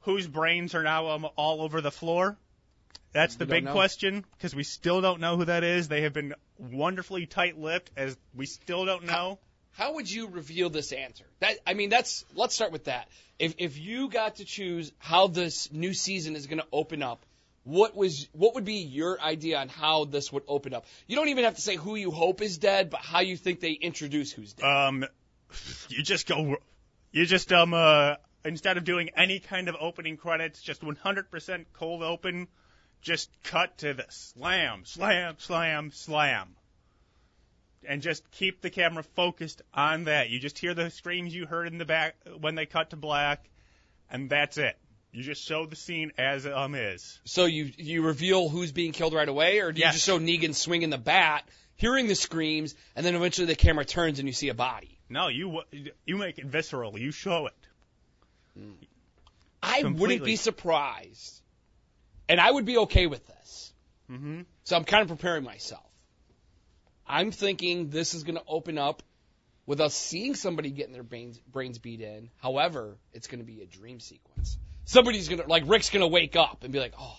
whose 0.00 0.26
brains 0.26 0.74
are 0.74 0.82
now 0.82 1.08
um, 1.08 1.26
all 1.36 1.62
over 1.62 1.80
the 1.80 1.90
floor. 1.90 2.36
That's 3.12 3.36
the 3.36 3.46
big 3.46 3.64
know. 3.64 3.72
question 3.72 4.24
because 4.36 4.54
we 4.54 4.64
still 4.64 5.00
don't 5.00 5.20
know 5.20 5.36
who 5.36 5.44
that 5.44 5.64
is. 5.64 5.88
They 5.88 6.02
have 6.02 6.14
been 6.14 6.34
wonderfully 6.58 7.26
tight-lipped, 7.26 7.90
as 7.96 8.16
we 8.34 8.46
still 8.46 8.86
don't 8.86 9.04
know. 9.04 9.38
How 9.72 9.94
would 9.94 10.10
you 10.10 10.28
reveal 10.28 10.70
this 10.70 10.92
answer? 10.92 11.24
That 11.40 11.58
I 11.66 11.74
mean, 11.74 11.88
that's 11.88 12.24
let's 12.34 12.54
start 12.54 12.72
with 12.72 12.84
that. 12.84 13.08
If 13.38 13.54
if 13.58 13.78
you 13.78 14.08
got 14.08 14.36
to 14.36 14.44
choose 14.44 14.92
how 14.98 15.28
this 15.28 15.72
new 15.72 15.94
season 15.94 16.36
is 16.36 16.46
going 16.46 16.58
to 16.58 16.66
open 16.72 17.02
up, 17.02 17.24
what 17.64 17.96
was 17.96 18.28
what 18.32 18.54
would 18.54 18.64
be 18.64 18.82
your 18.82 19.20
idea 19.20 19.58
on 19.58 19.68
how 19.68 20.04
this 20.04 20.32
would 20.32 20.42
open 20.46 20.74
up? 20.74 20.84
You 21.06 21.16
don't 21.16 21.28
even 21.28 21.44
have 21.44 21.56
to 21.56 21.62
say 21.62 21.76
who 21.76 21.94
you 21.94 22.10
hope 22.10 22.42
is 22.42 22.58
dead, 22.58 22.90
but 22.90 23.00
how 23.00 23.20
you 23.20 23.36
think 23.36 23.60
they 23.60 23.72
introduce 23.72 24.30
who's 24.32 24.52
dead. 24.52 24.66
Um, 24.66 25.04
you 25.88 26.02
just 26.02 26.26
go, 26.26 26.56
you 27.10 27.24
just 27.24 27.52
um 27.52 27.72
uh 27.72 28.16
instead 28.44 28.76
of 28.76 28.84
doing 28.84 29.10
any 29.16 29.38
kind 29.38 29.68
of 29.68 29.76
opening 29.80 30.16
credits, 30.16 30.60
just 30.60 30.82
100% 30.82 31.64
cold 31.74 32.02
open, 32.02 32.48
just 33.00 33.30
cut 33.44 33.78
to 33.78 33.94
the 33.94 34.04
slam, 34.08 34.84
slam, 34.84 35.36
slam, 35.38 35.90
slam. 35.92 36.56
And 37.88 38.00
just 38.00 38.30
keep 38.30 38.60
the 38.60 38.70
camera 38.70 39.02
focused 39.02 39.62
on 39.74 40.04
that. 40.04 40.30
You 40.30 40.38
just 40.38 40.58
hear 40.58 40.74
the 40.74 40.90
screams 40.90 41.34
you 41.34 41.46
heard 41.46 41.66
in 41.66 41.78
the 41.78 41.84
back 41.84 42.14
when 42.40 42.54
they 42.54 42.66
cut 42.66 42.90
to 42.90 42.96
black, 42.96 43.44
and 44.10 44.30
that's 44.30 44.56
it. 44.58 44.78
You 45.12 45.22
just 45.22 45.44
show 45.44 45.66
the 45.66 45.76
scene 45.76 46.12
as 46.16 46.46
it 46.46 46.52
um 46.54 46.74
is. 46.74 47.20
So 47.24 47.44
you 47.44 47.70
you 47.76 48.02
reveal 48.02 48.48
who's 48.48 48.72
being 48.72 48.92
killed 48.92 49.12
right 49.12 49.28
away, 49.28 49.60
or 49.60 49.72
do 49.72 49.80
you 49.80 49.92
just 49.92 50.06
show 50.06 50.18
Negan 50.18 50.54
swinging 50.54 50.90
the 50.90 50.98
bat, 50.98 51.46
hearing 51.76 52.06
the 52.06 52.14
screams, 52.14 52.74
and 52.96 53.04
then 53.04 53.14
eventually 53.14 53.46
the 53.46 53.56
camera 53.56 53.84
turns 53.84 54.18
and 54.20 54.28
you 54.28 54.32
see 54.32 54.48
a 54.48 54.54
body? 54.54 54.98
No, 55.08 55.28
you 55.28 55.60
you 56.06 56.16
make 56.16 56.38
it 56.38 56.46
visceral. 56.46 56.98
You 56.98 57.10
show 57.10 57.46
it. 57.46 57.54
I 59.62 59.82
wouldn't 59.84 60.24
be 60.24 60.36
surprised, 60.36 61.40
and 62.28 62.40
I 62.40 62.50
would 62.50 62.64
be 62.64 62.78
okay 62.78 63.06
with 63.06 63.26
this. 63.26 63.72
hmm 64.08 64.40
So 64.64 64.76
I'm 64.76 64.84
kind 64.84 65.02
of 65.02 65.08
preparing 65.08 65.44
myself. 65.44 65.84
I'm 67.06 67.30
thinking 67.30 67.90
this 67.90 68.14
is 68.14 68.22
going 68.22 68.36
to 68.36 68.44
open 68.46 68.78
up 68.78 69.02
with 69.66 69.80
us 69.80 69.94
seeing 69.94 70.34
somebody 70.34 70.70
getting 70.70 70.92
their 70.92 71.02
brains, 71.02 71.38
brains 71.38 71.78
beat 71.78 72.00
in. 72.00 72.30
However, 72.38 72.96
it's 73.12 73.26
going 73.26 73.40
to 73.40 73.44
be 73.44 73.62
a 73.62 73.66
dream 73.66 74.00
sequence. 74.00 74.58
Somebody's 74.84 75.28
going 75.28 75.40
to, 75.40 75.48
like, 75.48 75.64
Rick's 75.66 75.90
going 75.90 76.00
to 76.00 76.08
wake 76.08 76.36
up 76.36 76.64
and 76.64 76.72
be 76.72 76.80
like, 76.80 76.94
oh. 76.98 77.16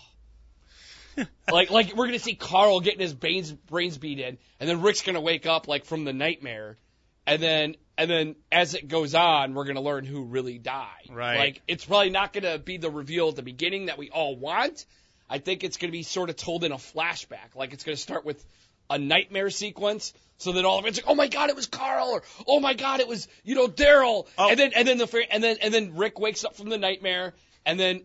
like, 1.51 1.69
like 1.69 1.95
we're 1.95 2.07
going 2.07 2.17
to 2.17 2.23
see 2.23 2.35
Carl 2.35 2.81
getting 2.81 2.99
his 2.99 3.13
brains, 3.13 3.51
brains 3.51 3.97
beat 3.97 4.19
in, 4.19 4.37
and 4.59 4.69
then 4.69 4.81
Rick's 4.81 5.01
going 5.01 5.15
to 5.15 5.21
wake 5.21 5.45
up, 5.45 5.67
like, 5.67 5.85
from 5.85 6.03
the 6.03 6.13
nightmare. 6.13 6.77
And 7.25 7.41
then, 7.41 7.75
and 7.97 8.09
then 8.09 8.35
as 8.51 8.73
it 8.73 8.89
goes 8.89 9.15
on, 9.15 9.53
we're 9.53 9.63
going 9.63 9.75
to 9.75 9.81
learn 9.81 10.05
who 10.05 10.25
really 10.25 10.57
died. 10.57 11.09
Right. 11.09 11.37
Like, 11.37 11.61
it's 11.67 11.85
probably 11.85 12.09
not 12.09 12.33
going 12.33 12.43
to 12.43 12.59
be 12.59 12.77
the 12.77 12.91
reveal 12.91 13.29
at 13.29 13.37
the 13.37 13.43
beginning 13.43 13.85
that 13.85 13.97
we 13.97 14.09
all 14.09 14.35
want. 14.35 14.85
I 15.29 15.39
think 15.39 15.63
it's 15.63 15.77
going 15.77 15.89
to 15.89 15.97
be 15.97 16.03
sort 16.03 16.29
of 16.29 16.35
told 16.35 16.63
in 16.63 16.71
a 16.71 16.77
flashback. 16.77 17.55
Like 17.55 17.73
it's 17.73 17.83
going 17.83 17.95
to 17.95 18.01
start 18.01 18.25
with 18.25 18.45
a 18.89 18.97
nightmare 18.97 19.49
sequence, 19.49 20.13
so 20.37 20.53
that 20.53 20.65
all 20.65 20.79
of 20.79 20.85
it's 20.85 20.97
like, 20.97 21.05
oh 21.07 21.15
my 21.15 21.27
god, 21.27 21.49
it 21.49 21.55
was 21.55 21.67
Carl, 21.67 22.09
or 22.09 22.23
oh 22.47 22.59
my 22.59 22.73
god, 22.73 22.99
it 22.99 23.07
was 23.07 23.27
you 23.43 23.55
know 23.55 23.67
Daryl, 23.67 24.27
Oh. 24.37 24.49
and 24.49 24.59
then 24.59 24.71
and 24.75 24.87
then 24.87 24.97
the 24.97 25.25
and 25.31 25.43
then 25.43 25.57
and 25.61 25.73
then 25.73 25.95
Rick 25.95 26.19
wakes 26.19 26.43
up 26.45 26.55
from 26.55 26.69
the 26.69 26.77
nightmare, 26.77 27.33
and 27.65 27.79
then 27.79 28.01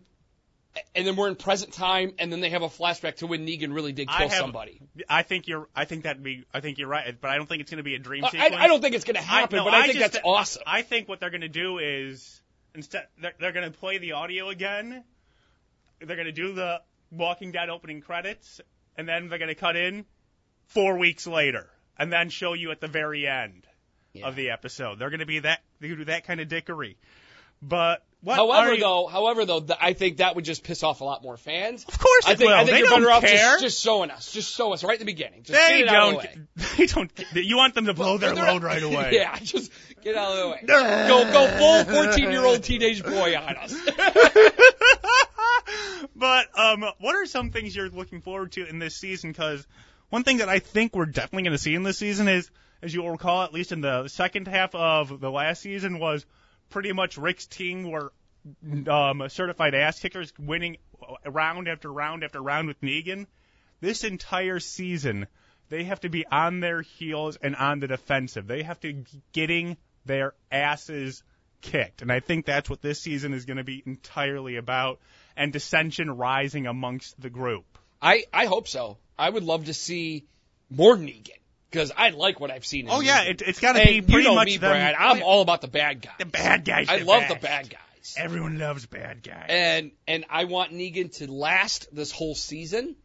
and 0.95 1.05
then 1.05 1.15
we're 1.15 1.27
in 1.27 1.35
present 1.35 1.73
time, 1.73 2.13
and 2.19 2.31
then 2.31 2.41
they 2.41 2.51
have 2.51 2.61
a 2.61 2.67
flashback 2.69 3.17
to 3.17 3.27
when 3.27 3.45
Negan 3.45 3.73
really 3.73 3.91
did 3.91 4.07
I 4.09 4.17
kill 4.19 4.29
have- 4.29 4.37
somebody. 4.37 4.79
I 5.09 5.23
think 5.23 5.47
you're. 5.47 5.67
I 5.75 5.85
think 5.85 6.03
that'd 6.03 6.23
be. 6.23 6.45
I 6.53 6.59
think 6.61 6.77
you're 6.77 6.87
right, 6.87 7.15
but 7.19 7.29
I 7.31 7.35
don't 7.37 7.47
think 7.49 7.61
it's 7.61 7.71
going 7.71 7.77
to 7.79 7.83
be 7.83 7.95
a 7.95 7.99
dream 7.99 8.23
I, 8.23 8.29
sequence. 8.29 8.55
I 8.57 8.67
don't 8.67 8.81
think 8.81 8.95
it's 8.95 9.05
going 9.05 9.15
to 9.15 9.21
happen, 9.21 9.57
no, 9.57 9.65
but 9.65 9.73
I, 9.73 9.87
think 9.87 9.97
just- 9.99 10.13
that's 10.13 10.23
awesome. 10.25 10.63
I 10.65 10.81
think 10.83 11.09
what 11.09 11.19
they're 11.19 11.31
going 11.31 11.41
to 11.41 11.49
do 11.49 11.79
is 11.79 12.41
instead 12.75 13.07
they're, 13.19 13.33
they're 13.39 13.51
going 13.51 13.69
to 13.71 13.77
play 13.77 13.97
the 13.97 14.13
audio 14.13 14.49
again. 14.49 15.03
They're 15.99 16.15
going 16.15 16.27
to 16.27 16.31
do 16.31 16.53
the 16.53 16.81
Walking 17.11 17.51
Dead 17.51 17.69
opening 17.69 17.99
credits, 18.01 18.61
and 18.95 19.07
then 19.09 19.27
they're 19.27 19.39
going 19.39 19.49
to 19.49 19.55
cut 19.55 19.75
in 19.75 20.05
four 20.69 20.97
weeks 20.97 21.27
later, 21.27 21.69
and 21.97 22.11
then 22.11 22.29
show 22.29 22.53
you 22.53 22.71
at 22.71 22.81
the 22.81 22.87
very 22.87 23.27
end 23.27 23.67
Yeah. 24.13 24.27
of 24.27 24.35
the 24.35 24.49
episode. 24.51 24.97
They're 24.99 25.09
going 25.11 25.19
to 25.19 25.25
be 25.27 25.39
that. 25.39 25.61
They 25.79 25.89
do 25.89 26.05
that 26.05 26.25
kind 26.25 26.39
of 26.39 26.47
dickery. 26.47 26.97
But 27.61 28.03
what? 28.21 28.35
However, 28.37 28.73
you- 28.73 28.79
though, 28.79 29.07
however 29.07 29.45
though, 29.45 29.59
th- 29.59 29.77
I 29.81 29.91
think 29.93 30.17
that 30.17 30.35
would 30.35 30.45
just 30.45 30.63
piss 30.63 30.81
off 30.81 31.01
a 31.01 31.03
lot 31.03 31.21
more 31.23 31.35
fans. 31.35 31.83
of 31.85 31.99
course 31.99 32.25
I 32.25 32.35
think 32.35 32.49
will. 32.49 32.55
I 32.57 32.63
think 32.63 32.71
they 32.71 32.77
you're 32.79 32.87
don't 32.87 33.01
better 33.01 33.11
off 33.11 33.21
just, 33.23 33.59
just 33.61 33.83
showing 33.83 34.11
us, 34.11 34.31
just 34.31 34.55
show 34.55 34.71
us 34.71 34.81
right 34.83 34.93
at 34.93 34.99
the 34.99 35.05
beginning. 35.05 35.43
Just 35.43 35.59
they 35.59 35.79
get 35.79 35.81
it 35.81 35.87
out 35.89 36.13
of 36.15 36.21
the 36.21 36.27
don't. 36.27 36.37
way. 36.37 36.45
They 36.77 36.85
don't. 36.85 37.11
You 37.33 37.57
want 37.57 37.75
them 37.75 37.85
to 37.87 37.93
blow 37.93 38.17
their 38.17 38.33
load 38.33 38.63
right 38.63 38.81
away. 38.89 39.09
yeah, 39.13 39.37
just 39.39 39.71
get 40.01 40.15
out 40.15 40.31
of 40.31 40.37
the 40.37 40.49
way. 40.49 40.63
go 40.65 41.31
go 41.33 41.47
full 41.57 41.83
14 42.05 42.31
year 42.31 42.45
old 42.45 42.63
teenage 42.63 43.03
boy 43.03 43.35
on 43.35 43.57
us. 43.57 43.75
but 46.15 46.47
um, 46.57 46.85
what 46.99 47.15
are 47.15 47.25
some 47.25 47.51
things 47.51 47.75
you're 47.75 47.89
looking 47.89 48.21
forward 48.21 48.51
to 48.53 48.65
in 48.67 48.79
this 48.79 48.95
season? 48.95 49.31
Because 49.31 49.65
one 50.09 50.23
thing 50.23 50.37
that 50.37 50.49
I 50.49 50.59
think 50.59 50.95
we're 50.95 51.05
definitely 51.05 51.43
going 51.43 51.57
to 51.57 51.61
see 51.61 51.75
in 51.75 51.83
this 51.83 51.97
season 51.97 52.27
is, 52.27 52.49
as 52.81 52.93
you'll 52.93 53.11
recall, 53.11 53.43
at 53.43 53.53
least 53.53 53.71
in 53.71 53.81
the 53.81 54.07
second 54.07 54.47
half 54.47 54.73
of 54.75 55.19
the 55.19 55.31
last 55.31 55.61
season, 55.61 55.99
was 55.99 56.25
pretty 56.69 56.93
much 56.93 57.17
Rick's 57.17 57.47
team 57.47 57.89
were 57.89 58.11
um, 58.87 59.23
certified 59.29 59.75
ass 59.75 59.99
kickers, 59.99 60.33
winning 60.39 60.77
round 61.25 61.67
after 61.67 61.91
round 61.91 62.23
after 62.23 62.41
round 62.41 62.67
with 62.67 62.81
Negan. 62.81 63.27
This 63.81 64.03
entire 64.03 64.59
season, 64.59 65.27
they 65.69 65.83
have 65.85 66.01
to 66.01 66.09
be 66.09 66.25
on 66.25 66.59
their 66.59 66.81
heels 66.81 67.37
and 67.41 67.55
on 67.55 67.79
the 67.79 67.87
defensive. 67.87 68.47
They 68.47 68.63
have 68.63 68.79
to 68.81 69.03
getting 69.31 69.77
their 70.05 70.33
asses 70.51 71.23
kicked. 71.61 72.01
And 72.01 72.11
I 72.11 72.19
think 72.19 72.45
that's 72.45 72.69
what 72.69 72.81
this 72.81 73.01
season 73.01 73.33
is 73.33 73.45
going 73.45 73.57
to 73.57 73.63
be 73.63 73.83
entirely 73.85 74.55
about 74.55 74.99
and 75.35 75.53
dissension 75.53 76.09
rising 76.09 76.67
amongst 76.67 77.19
the 77.19 77.29
group. 77.29 77.65
I 78.01 78.25
I 78.33 78.45
hope 78.45 78.67
so. 78.67 78.97
I 79.19 79.29
would 79.29 79.43
love 79.43 79.65
to 79.65 79.73
see 79.73 80.25
more 80.69 80.95
Negan 80.95 81.29
because 81.69 81.91
I 81.95 82.09
like 82.09 82.39
what 82.39 82.49
I've 82.51 82.65
seen. 82.65 82.85
In 82.85 82.91
Oh 82.91 83.01
yeah, 83.01 83.25
Negan. 83.25 83.29
it, 83.29 83.41
it's 83.47 83.59
got 83.59 83.73
to 83.73 83.83
be 83.85 83.95
you 83.95 84.01
pretty 84.03 84.23
know 84.23 84.35
much 84.35 84.47
me, 84.47 84.57
them- 84.57 84.71
Brad. 84.71 84.95
I'm 84.97 85.21
all 85.21 85.41
about 85.41 85.61
the 85.61 85.67
bad 85.67 86.01
guys. 86.01 86.13
the 86.19 86.25
bad 86.25 86.65
guys. 86.65 86.87
I 86.89 86.97
love 86.99 87.27
the 87.27 87.35
bad 87.35 87.69
guys. 87.69 88.15
Everyone 88.17 88.57
loves 88.57 88.85
bad 88.87 89.21
guys. 89.21 89.45
and 89.49 89.91
and 90.07 90.25
I 90.29 90.45
want 90.45 90.71
Negan 90.71 91.15
to 91.17 91.31
last 91.31 91.93
this 91.95 92.11
whole 92.11 92.33
season. 92.33 92.95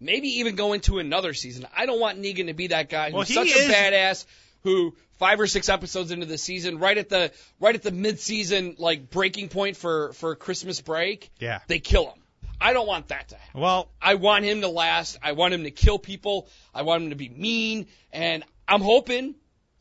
Maybe 0.00 0.38
even 0.40 0.54
go 0.54 0.74
into 0.74 0.98
another 0.98 1.34
season. 1.34 1.66
I 1.76 1.86
don't 1.86 1.98
want 2.00 2.20
Negan 2.22 2.46
to 2.46 2.54
be 2.54 2.68
that 2.68 2.88
guy 2.88 3.10
Well, 3.10 3.22
who's 3.22 3.28
he 3.28 3.34
such 3.34 3.46
is- 3.48 3.68
a 3.68 3.72
badass 3.72 4.26
who 4.64 4.94
five 5.18 5.40
or 5.40 5.46
six 5.46 5.68
episodes 5.68 6.10
into 6.12 6.26
the 6.26 6.38
season, 6.38 6.78
right 6.78 6.96
at 6.98 7.08
the 7.08 7.32
right 7.58 7.74
at 7.74 7.82
the 7.82 7.90
mid 7.90 8.20
season 8.20 8.74
like 8.78 9.08
breaking 9.10 9.48
point 9.48 9.76
for 9.76 10.12
for 10.12 10.34
Christmas 10.36 10.80
break, 10.80 11.30
yeah. 11.38 11.60
they 11.68 11.78
kill 11.80 12.06
him. 12.10 12.18
I 12.60 12.72
don't 12.72 12.86
want 12.86 13.08
that 13.08 13.28
to 13.28 13.36
happen. 13.36 13.60
Well, 13.60 13.88
I 14.02 14.14
want 14.14 14.44
him 14.44 14.60
to 14.62 14.68
last. 14.68 15.18
I 15.22 15.32
want 15.32 15.54
him 15.54 15.64
to 15.64 15.70
kill 15.70 15.98
people. 15.98 16.48
I 16.74 16.82
want 16.82 17.04
him 17.04 17.10
to 17.10 17.16
be 17.16 17.28
mean. 17.28 17.86
And 18.12 18.44
I'm 18.66 18.80
hoping, 18.80 19.34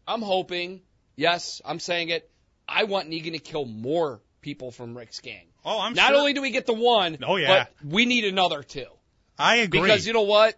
I'm 0.07 0.21
hoping, 0.21 0.81
yes, 1.15 1.61
I'm 1.65 1.79
saying 1.79 2.09
it. 2.09 2.29
I 2.69 2.83
want 2.83 3.09
Negan 3.09 3.31
to 3.33 3.39
kill 3.39 3.65
more 3.65 4.21
people 4.41 4.71
from 4.71 4.95
Rick's 4.97 5.19
gang. 5.21 5.47
oh, 5.65 5.79
I'm 5.79 5.93
sure. 5.95 6.03
Not 6.03 6.09
sure. 6.09 6.17
only 6.19 6.33
do 6.33 6.41
we 6.41 6.51
get 6.51 6.65
the 6.65 6.73
one, 6.73 7.17
Oh, 7.25 7.35
yeah. 7.37 7.65
but 7.81 7.91
we 7.91 8.05
need 8.05 8.25
another 8.25 8.61
two. 8.63 8.85
I 9.39 9.57
agree. 9.57 9.81
Because 9.81 10.05
you 10.07 10.13
know 10.13 10.21
what? 10.23 10.55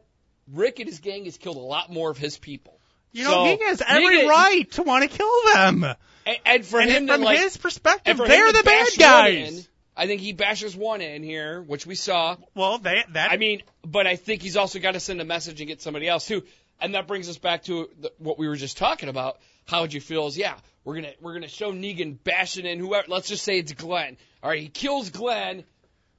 Rick 0.51 0.79
and 0.79 0.89
his 0.89 0.99
gang 0.99 1.25
has 1.25 1.37
killed 1.37 1.57
a 1.57 1.61
lot 1.61 1.91
more 1.91 2.09
of 2.09 2.17
his 2.17 2.37
people. 2.37 2.79
You 3.11 3.23
know, 3.23 3.31
So, 3.31 3.43
he 3.45 3.63
has 3.65 3.81
every 3.85 4.19
Negan- 4.19 4.29
right 4.29 4.71
to 4.71 4.83
want 4.83 5.09
to 5.09 5.17
kill 5.17 5.31
them. 5.53 5.83
And, 6.25 6.37
and 6.45 6.65
for 6.65 6.79
and 6.79 6.89
him 6.89 7.07
from 7.07 7.19
to 7.21 7.25
like, 7.25 7.39
his 7.39 7.57
perspective, 7.57 8.03
and 8.05 8.17
for 8.17 8.23
him 8.25 8.29
they're 8.29 8.51
the 8.51 8.63
bad 8.63 8.87
guys. 8.97 9.69
I 9.99 10.07
think 10.07 10.21
he 10.21 10.31
bashes 10.31 10.77
one 10.77 11.01
in 11.01 11.23
here, 11.23 11.61
which 11.61 11.85
we 11.85 11.95
saw. 11.95 12.37
Well, 12.55 12.77
they, 12.77 13.03
that 13.09 13.33
I 13.33 13.37
mean, 13.37 13.63
but 13.85 14.07
I 14.07 14.15
think 14.15 14.41
he's 14.41 14.55
also 14.55 14.79
got 14.79 14.93
to 14.93 14.99
send 15.01 15.19
a 15.19 15.25
message 15.25 15.59
and 15.59 15.67
get 15.67 15.81
somebody 15.81 16.07
else 16.07 16.25
too. 16.25 16.43
And 16.79 16.95
that 16.95 17.05
brings 17.05 17.27
us 17.27 17.37
back 17.37 17.63
to 17.63 17.89
the, 17.99 18.13
what 18.17 18.39
we 18.39 18.47
were 18.47 18.55
just 18.55 18.77
talking 18.77 19.09
about. 19.09 19.39
How 19.65 19.81
would 19.81 19.93
you 19.93 19.99
feel? 19.99 20.27
Is 20.27 20.37
yeah, 20.37 20.55
we're 20.85 20.95
gonna 20.95 21.11
we're 21.19 21.33
gonna 21.33 21.49
show 21.49 21.73
Negan 21.73 22.17
bashing 22.23 22.65
in 22.65 22.79
whoever. 22.79 23.07
Let's 23.09 23.27
just 23.27 23.43
say 23.43 23.59
it's 23.59 23.73
Glenn. 23.73 24.15
All 24.41 24.49
right, 24.49 24.61
he 24.61 24.69
kills 24.69 25.09
Glenn, 25.09 25.65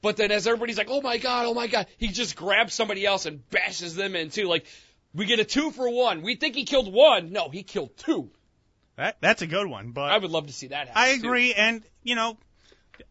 but 0.03 0.19
then 0.19 0.31
as 0.31 0.47
everybody's 0.47 0.77
like, 0.77 0.91
oh 0.91 1.01
my 1.01 1.17
god, 1.17 1.47
oh 1.47 1.55
my 1.55 1.67
god, 1.67 1.87
he 1.97 2.09
just 2.09 2.37
grabs 2.37 2.75
somebody 2.75 3.07
else 3.07 3.25
and 3.25 3.49
bashes 3.49 3.95
them 3.97 4.15
in 4.15 4.29
too. 4.29 4.45
Like 4.45 4.67
we 5.15 5.25
get 5.25 5.41
a 5.41 5.45
two 5.45 5.71
for 5.71 5.89
one. 5.89 6.21
We 6.21 6.37
think 6.37 6.55
he 6.55 6.65
killed 6.65 6.93
one. 6.93 7.33
No, 7.33 7.49
he 7.49 7.63
killed 7.63 7.97
two. 7.97 8.31
that 8.97 9.17
that's 9.23 9.41
a 9.41 9.47
good 9.47 9.67
one. 9.67 9.93
But 9.93 10.11
I 10.11 10.19
would 10.19 10.31
love 10.31 10.49
to 10.49 10.53
see 10.53 10.67
that 10.67 10.89
happen. 10.89 11.03
I 11.03 11.15
too. 11.15 11.27
agree, 11.27 11.55
and 11.55 11.83
you 12.03 12.15
know, 12.15 12.37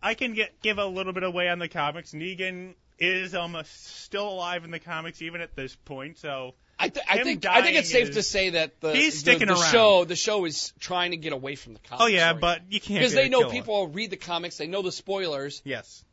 I 0.01 0.13
can 0.13 0.33
get 0.33 0.61
give 0.61 0.77
a 0.77 0.85
little 0.85 1.13
bit 1.13 1.23
away 1.23 1.49
on 1.49 1.59
the 1.59 1.67
comics. 1.67 2.11
Negan 2.11 2.73
is 2.97 3.33
almost 3.35 3.87
still 4.03 4.27
alive 4.29 4.65
in 4.65 4.71
the 4.71 4.79
comics 4.79 5.21
even 5.21 5.41
at 5.41 5.55
this 5.55 5.75
point. 5.85 6.17
So 6.17 6.53
I, 6.77 6.89
th- 6.89 7.05
I 7.09 7.23
think 7.23 7.45
I 7.45 7.61
think 7.61 7.77
it's 7.77 7.91
safe 7.91 8.11
to 8.11 8.23
say 8.23 8.51
that 8.51 8.79
the 8.81 8.93
He's 8.93 9.13
the, 9.13 9.19
sticking 9.19 9.47
the 9.47 9.53
around. 9.53 9.71
show 9.71 10.05
the 10.05 10.15
show 10.15 10.45
is 10.45 10.73
trying 10.79 11.11
to 11.11 11.17
get 11.17 11.33
away 11.33 11.55
from 11.55 11.73
the 11.73 11.79
comics. 11.79 12.03
oh 12.03 12.07
yeah, 12.07 12.31
right 12.31 12.39
but 12.41 12.61
you 12.69 12.79
can't 12.79 12.99
because 12.99 13.13
they 13.13 13.29
know 13.29 13.49
people 13.49 13.87
read 13.87 14.09
the 14.09 14.17
comics, 14.17 14.57
they 14.57 14.67
know 14.67 14.81
the 14.81 14.91
spoilers, 14.91 15.61
Yes. 15.65 16.03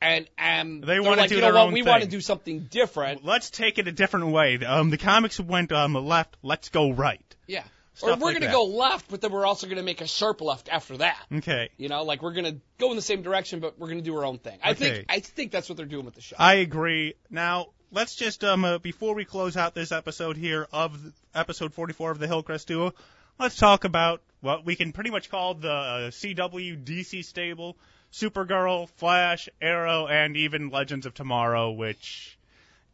and 0.00 0.26
and 0.38 0.82
They 0.84 1.00
wanna 1.00 1.22
like, 1.22 1.28
do 1.30 1.36
you 1.36 1.40
know 1.40 1.46
their 1.48 1.54
what, 1.54 1.66
own 1.68 1.72
we 1.72 1.82
want 1.82 2.02
to 2.02 2.08
do 2.08 2.20
something 2.20 2.60
different. 2.70 3.24
Let's 3.24 3.50
take 3.50 3.78
it 3.78 3.88
a 3.88 3.92
different 3.92 4.28
way. 4.28 4.58
Um, 4.64 4.90
the 4.90 4.98
comics 4.98 5.40
went 5.40 5.72
um 5.72 5.94
left. 5.94 6.36
Let's 6.42 6.68
go 6.68 6.92
right. 6.92 7.20
Yeah, 7.46 7.64
or 8.02 8.10
we're 8.16 8.26
like 8.32 8.40
gonna 8.40 8.52
go 8.52 8.64
left, 8.64 9.08
but 9.08 9.20
then 9.20 9.32
we're 9.32 9.46
also 9.46 9.66
gonna 9.66 9.82
make 9.82 10.00
a 10.00 10.06
sharp 10.06 10.40
left 10.40 10.68
after 10.68 10.96
that. 10.98 11.18
Okay. 11.32 11.70
You 11.76 11.88
know, 11.88 12.02
like 12.04 12.22
we're 12.22 12.32
gonna 12.34 12.56
go 12.78 12.90
in 12.90 12.96
the 12.96 13.02
same 13.02 13.22
direction, 13.22 13.60
but 13.60 13.78
we're 13.78 13.88
gonna 13.88 14.02
do 14.02 14.16
our 14.16 14.24
own 14.24 14.38
thing. 14.38 14.58
I 14.62 14.70
Okay. 14.72 14.92
think 14.92 15.06
I 15.08 15.20
think 15.20 15.52
that's 15.52 15.68
what 15.68 15.76
they're 15.76 15.86
doing 15.86 16.04
with 16.04 16.14
the 16.14 16.20
show. 16.20 16.36
I 16.38 16.54
agree. 16.56 17.14
Now, 17.30 17.68
let's 17.92 18.14
just 18.14 18.44
um 18.44 18.64
uh, 18.64 18.78
before 18.78 19.14
we 19.14 19.24
close 19.24 19.56
out 19.56 19.74
this 19.74 19.92
episode 19.92 20.36
here 20.36 20.66
of 20.72 20.98
episode 21.34 21.72
44 21.74 22.10
of 22.12 22.18
the 22.18 22.26
Hillcrest 22.26 22.68
Duo, 22.68 22.92
let's 23.38 23.56
talk 23.56 23.84
about 23.84 24.22
what 24.40 24.64
we 24.64 24.76
can 24.76 24.92
pretty 24.92 25.10
much 25.10 25.30
call 25.30 25.54
the 25.54 25.70
uh, 25.72 26.10
CW 26.10 26.84
DC 26.84 27.24
stable: 27.24 27.76
Supergirl, 28.12 28.88
Flash, 28.90 29.48
Arrow, 29.60 30.06
and 30.06 30.36
even 30.36 30.68
Legends 30.70 31.06
of 31.06 31.14
Tomorrow, 31.14 31.70
which 31.72 32.38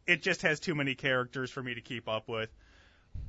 it 0.07 0.21
just 0.21 0.41
has 0.41 0.59
too 0.59 0.75
many 0.75 0.95
characters 0.95 1.51
for 1.51 1.61
me 1.61 1.73
to 1.75 1.81
keep 1.81 2.07
up 2.07 2.27
with. 2.27 2.49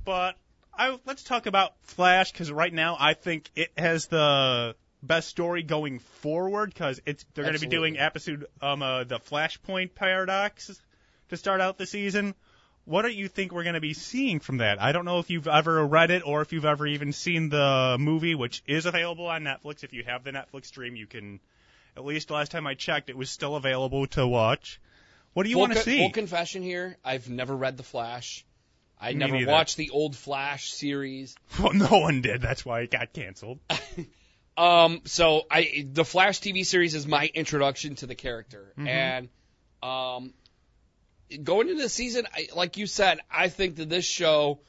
But 0.04 0.36
I, 0.76 0.98
let's 1.06 1.22
talk 1.22 1.46
about 1.46 1.72
Flash 1.82 2.32
because 2.32 2.50
right 2.50 2.72
now 2.72 2.96
I 2.98 3.14
think 3.14 3.50
it 3.54 3.70
has 3.76 4.06
the 4.06 4.74
best 5.02 5.28
story 5.28 5.62
going 5.62 5.98
forward 5.98 6.72
because 6.72 7.00
it's 7.06 7.24
they're 7.34 7.44
going 7.44 7.54
to 7.54 7.60
be 7.60 7.66
doing 7.66 7.98
episode 7.98 8.46
um 8.62 8.82
uh, 8.82 9.04
the 9.04 9.18
Flashpoint 9.18 9.94
paradox 9.94 10.80
to 11.28 11.36
start 11.36 11.60
out 11.60 11.78
the 11.78 11.86
season. 11.86 12.34
What 12.86 13.02
do 13.02 13.08
you 13.08 13.28
think 13.28 13.52
we're 13.52 13.62
going 13.62 13.74
to 13.74 13.80
be 13.80 13.94
seeing 13.94 14.40
from 14.40 14.58
that? 14.58 14.80
I 14.80 14.92
don't 14.92 15.06
know 15.06 15.18
if 15.18 15.30
you've 15.30 15.48
ever 15.48 15.86
read 15.86 16.10
it 16.10 16.22
or 16.26 16.42
if 16.42 16.52
you've 16.52 16.66
ever 16.66 16.86
even 16.86 17.12
seen 17.12 17.48
the 17.48 17.96
movie, 17.98 18.34
which 18.34 18.62
is 18.66 18.84
available 18.84 19.26
on 19.26 19.42
Netflix. 19.42 19.84
If 19.84 19.94
you 19.94 20.04
have 20.04 20.22
the 20.22 20.32
Netflix 20.32 20.66
stream, 20.66 20.96
you 20.96 21.06
can. 21.06 21.40
At 21.96 22.04
least 22.04 22.30
last 22.30 22.50
time 22.50 22.66
I 22.66 22.74
checked, 22.74 23.08
it 23.08 23.16
was 23.16 23.30
still 23.30 23.54
available 23.54 24.06
to 24.08 24.26
watch. 24.26 24.80
What 25.32 25.44
do 25.44 25.50
you 25.50 25.58
want 25.58 25.72
to 25.72 25.78
co- 25.78 25.84
see? 25.84 25.98
full 26.00 26.10
confession 26.10 26.62
here: 26.62 26.98
I've 27.04 27.30
never 27.30 27.56
read 27.56 27.76
the 27.76 27.84
Flash. 27.84 28.44
I 29.04 29.12
Me 29.12 29.18
never 29.18 29.32
neither. 29.38 29.50
watched 29.52 29.76
the 29.76 29.90
old 29.90 30.16
Flash 30.16 30.72
series. 30.72 31.36
Well, 31.60 31.72
no 31.72 31.98
one 32.00 32.22
did. 32.22 32.40
That's 32.42 32.64
why 32.64 32.80
it 32.80 32.90
got 32.90 33.12
canceled. 33.12 33.60
Um, 34.56 35.00
so 35.04 35.46
I 35.50 35.84
the 35.92 36.04
Flash 36.04 36.38
TV 36.40 36.64
series 36.64 36.94
is 36.94 37.08
my 37.08 37.28
introduction 37.34 37.96
to 37.96 38.06
the 38.06 38.14
character, 38.14 38.72
Mhm. 38.78 38.86
and 38.88 39.28
um, 39.82 40.32
going 41.42 41.68
into 41.68 41.82
the 41.82 41.88
season, 41.88 42.26
I, 42.32 42.46
like 42.54 42.76
you 42.76 42.86
said, 42.86 43.18
I 43.28 43.48
think 43.48 43.76
that 43.76 43.88
this 43.88 44.04
show 44.04 44.60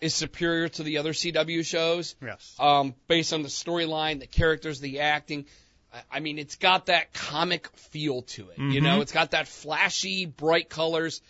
is 0.00 0.14
superior 0.14 0.68
to 0.68 0.84
the 0.84 0.98
other 0.98 1.12
CW 1.12 1.64
shows. 1.66 2.14
Yes. 2.22 2.54
Um, 2.60 2.94
based 3.08 3.32
on 3.32 3.42
the 3.42 3.48
storyline, 3.48 4.20
the 4.20 4.28
characters, 4.28 4.78
the 4.78 5.00
acting. 5.00 5.46
I- 5.92 6.02
I 6.12 6.20
mean, 6.20 6.38
it's 6.38 6.54
got 6.54 6.86
that 6.86 7.12
comic 7.12 7.66
feel 7.76 8.22
to 8.22 8.50
it. 8.50 8.58
You 8.58 8.80
Mhm. 8.80 8.82
know, 8.84 9.00
it's 9.00 9.12
got 9.12 9.32
that 9.32 9.48
flashy, 9.48 10.26
bright 10.26 10.68
colors. 10.68 11.20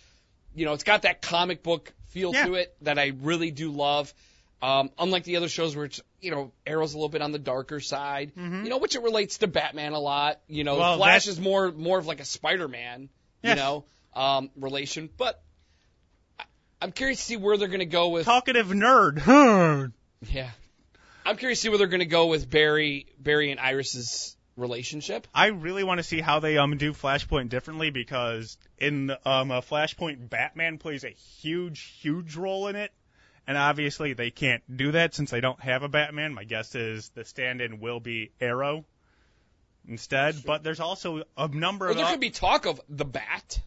You 0.55 0.67
know, 0.67 0.75
it's 0.75 0.85
got 0.85 1.03
that 1.03 1.23
comic 1.23 1.63
book 1.63 1.93
feel 2.15 2.33
Yeah. 2.33 2.47
to 2.47 2.55
it 2.55 2.75
that 2.83 2.99
I 2.99 3.13
really 3.21 3.51
do 3.51 3.71
love. 3.73 4.15
Um, 4.63 4.91
unlike 4.99 5.25
the 5.25 5.37
other 5.37 5.49
shows 5.49 5.75
where 5.77 5.85
it's, 5.85 6.01
you 6.23 6.31
know, 6.31 6.53
Arrow's 6.67 6.95
a 6.95 6.97
little 6.97 7.09
bit 7.11 7.21
on 7.21 7.33
the 7.33 7.39
darker 7.39 7.81
side, 7.81 8.33
Mhm. 8.35 8.63
you 8.65 8.71
know, 8.71 8.79
which 8.79 8.95
it 8.95 9.03
relates 9.03 9.39
to 9.39 9.47
Batman 9.49 9.93
a 9.93 9.99
lot. 9.99 10.41
You 10.49 10.65
know, 10.65 10.77
Well, 10.79 10.97
Flash 10.97 11.25
that's- 11.25 11.27
is 11.27 11.41
more 11.41 11.71
more 11.73 11.99
of 11.99 12.07
like 12.07 12.21
a 12.21 12.25
Spider-Man, 12.25 13.11
you 13.43 13.55
know, 13.57 13.85
um, 14.15 14.51
relation. 14.57 15.11
But 15.15 15.43
I- 16.39 16.45
I'm 16.81 16.93
curious 16.93 17.19
to 17.19 17.25
see 17.25 17.37
where 17.37 17.57
they're 17.59 17.69
going 17.69 17.81
to 17.81 17.85
go 17.87 18.09
with. 18.11 18.25
Talkative 18.25 18.69
nerd. 18.69 19.93
Yeah, 20.33 20.51
I'm 21.27 21.37
curious 21.37 21.59
to 21.59 21.63
see 21.65 21.69
where 21.69 21.77
they're 21.77 21.87
going 21.87 21.99
to 22.01 22.07
go 22.07 22.27
with 22.29 22.49
Barry, 22.49 23.07
Barry 23.19 23.51
and 23.51 23.61
Iris's 23.61 24.35
relationship. 24.57 25.27
I 25.35 25.47
really 25.47 25.85
want 25.85 25.99
to 25.99 26.05
see 26.05 26.21
how 26.21 26.41
they 26.41 26.59
um 26.59 26.77
do 26.77 26.93
Flashpoint 26.93 27.49
differently 27.49 27.91
because 27.91 28.57
in 28.79 29.11
um 29.25 29.51
a 29.51 29.63
Flashpoint, 29.63 30.29
Batman 30.29 30.79
plays 30.79 31.05
a 31.05 31.11
huge, 31.11 31.81
huge 32.01 32.37
role 32.37 32.69
in 32.69 32.77
it, 32.77 32.93
and 33.47 33.57
obviously 33.57 34.13
they 34.13 34.31
can't 34.31 34.63
do 34.77 34.93
that 34.93 35.15
since 35.15 35.31
they 35.31 35.41
don't 35.41 35.61
have 35.61 35.83
a 35.83 35.89
Batman. 35.89 36.35
My 36.35 36.45
guess 36.45 36.75
is 36.75 37.09
the 37.11 37.25
stand-in 37.25 37.81
will 37.81 38.01
be 38.01 38.31
Arrow 38.41 38.85
instead. 39.89 40.37
But 40.45 40.63
there's 40.63 40.81
also 40.81 41.25
a 41.37 41.49
number 41.49 41.87
Well, 41.87 41.93
of 41.93 41.99
there 41.99 42.11
could 42.11 42.21
be 42.21 42.31
talk 42.31 42.67
of 42.67 42.81
the 42.89 43.05
Bat. 43.05 43.61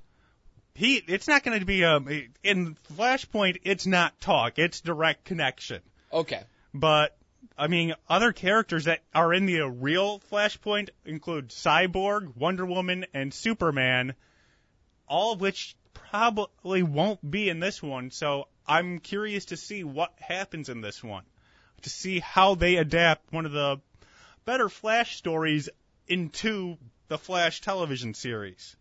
he. 0.73 0.95
It's 1.07 1.27
not 1.27 1.43
going 1.43 1.59
to 1.59 1.65
be 1.65 1.83
um 1.83 2.07
in 2.43 2.77
Flashpoint. 2.95 3.57
It's 3.63 3.85
not 3.85 4.19
talk. 4.21 4.57
It's 4.59 4.81
direct 4.81 5.25
connection. 5.25 5.81
Okay. 6.11 6.41
But 6.73 7.15
I 7.57 7.67
mean, 7.67 7.93
other 8.09 8.31
characters 8.31 8.85
that 8.85 9.01
are 9.13 9.33
in 9.33 9.45
the 9.45 9.61
real 9.61 10.19
Flashpoint 10.31 10.89
include 11.05 11.49
Cyborg, 11.49 12.35
Wonder 12.35 12.65
Woman, 12.65 13.05
and 13.13 13.33
Superman, 13.33 14.15
all 15.07 15.33
of 15.33 15.41
which 15.41 15.75
probably 15.93 16.83
won't 16.83 17.29
be 17.29 17.49
in 17.49 17.59
this 17.59 17.81
one. 17.81 18.11
So 18.11 18.47
I'm 18.67 18.99
curious 18.99 19.45
to 19.45 19.57
see 19.57 19.83
what 19.83 20.13
happens 20.19 20.69
in 20.69 20.81
this 20.81 21.03
one, 21.03 21.23
to 21.83 21.89
see 21.89 22.19
how 22.19 22.55
they 22.55 22.77
adapt 22.77 23.31
one 23.31 23.45
of 23.45 23.51
the 23.51 23.79
better 24.45 24.69
Flash 24.69 25.17
stories 25.17 25.69
into 26.07 26.77
the 27.07 27.17
Flash 27.17 27.61
television 27.61 28.13
series. 28.13 28.75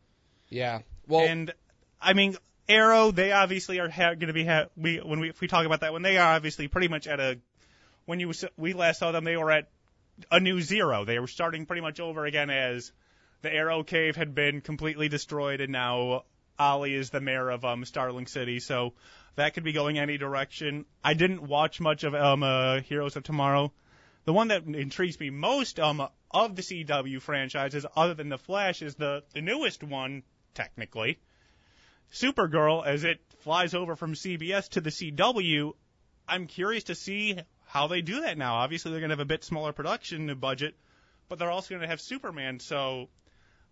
Yeah. 0.48 0.81
Well, 1.07 1.26
And 1.26 1.52
I 2.00 2.12
mean, 2.12 2.37
Arrow, 2.68 3.11
they 3.11 3.33
obviously 3.33 3.81
are 3.81 3.88
ha- 3.88 4.14
going 4.14 4.29
to 4.29 4.33
be 4.33 4.44
ha- 4.44 4.66
we 4.76 4.98
when 4.98 5.20
we 5.20 5.29
if 5.29 5.40
we 5.40 5.48
talk 5.48 5.66
about 5.66 5.81
that 5.81 5.92
when 5.92 6.02
they 6.02 6.18
are 6.18 6.35
obviously 6.35 6.68
pretty 6.68 6.88
much 6.88 7.07
at 7.07 7.20
a 7.20 7.38
when 8.07 8.21
you 8.21 8.33
we 8.57 8.73
last 8.73 9.01
saw 9.01 9.12
them 9.12 9.25
they 9.25 9.37
were 9.37 9.51
at 9.51 9.69
a 10.31 10.40
new 10.40 10.62
zero. 10.62 11.05
They 11.05 11.19
were 11.19 11.27
starting 11.27 11.66
pretty 11.66 11.83
much 11.83 12.01
over 12.01 12.25
again 12.25 12.49
as 12.49 12.92
the 13.42 13.53
Arrow 13.53 13.83
Cave 13.83 14.16
had 14.16 14.35
been 14.35 14.62
completely 14.62 15.09
destroyed 15.09 15.61
and 15.61 15.73
now 15.73 16.25
Ollie 16.59 16.95
is 16.95 17.11
the 17.11 17.21
mayor 17.21 17.51
of 17.51 17.64
um 17.64 17.85
Starling 17.85 18.27
City. 18.27 18.61
So 18.61 18.95
that 19.35 19.53
could 19.53 19.64
be 19.64 19.73
going 19.73 19.99
any 19.99 20.16
direction. 20.16 20.87
I 21.05 21.14
didn't 21.14 21.42
watch 21.42 21.81
much 21.81 22.05
of 22.05 22.14
um 22.14 22.42
uh, 22.42 22.81
Heroes 22.81 23.16
of 23.16 23.25
Tomorrow. 23.25 23.73
The 24.25 24.33
one 24.33 24.49
that 24.49 24.64
intrigues 24.64 25.21
me 25.21 25.31
most 25.31 25.79
um 25.79 26.09
of 26.31 26.57
the 26.57 26.62
CW 26.62 27.21
franchises, 27.21 27.87
other 27.95 28.14
than 28.14 28.29
the 28.29 28.38
Flash, 28.38 28.83
is 28.83 28.95
the 28.95 29.23
the 29.35 29.42
newest 29.42 29.83
one 29.83 30.23
technically. 30.55 31.19
Supergirl, 32.12 32.87
as 32.87 33.05
it 33.05 33.21
flies 33.40 33.75
over 33.75 33.97
from 33.97 34.14
CBS 34.14 34.69
to 34.71 34.81
the 34.81 34.90
CW, 34.90 35.73
I'm 36.29 36.47
curious 36.47 36.85
to 36.85 36.95
see 36.95 37.38
how 37.77 37.89
they 37.89 38.01
do 38.01 38.23
that 38.23 38.39
now. 38.39 38.55
Obviously, 38.55 38.91
they're 38.91 39.01
going 39.01 39.11
to 39.11 39.17
have 39.17 39.21
a 39.21 39.27
bit 39.27 39.45
smaller 39.45 39.73
production 39.73 40.35
budget, 40.37 40.75
but 41.29 41.39
they're 41.39 41.51
also 41.51 41.71
going 41.75 41.83
to 41.83 41.89
have 41.89 42.01
Superman. 42.01 42.59
So 42.59 43.11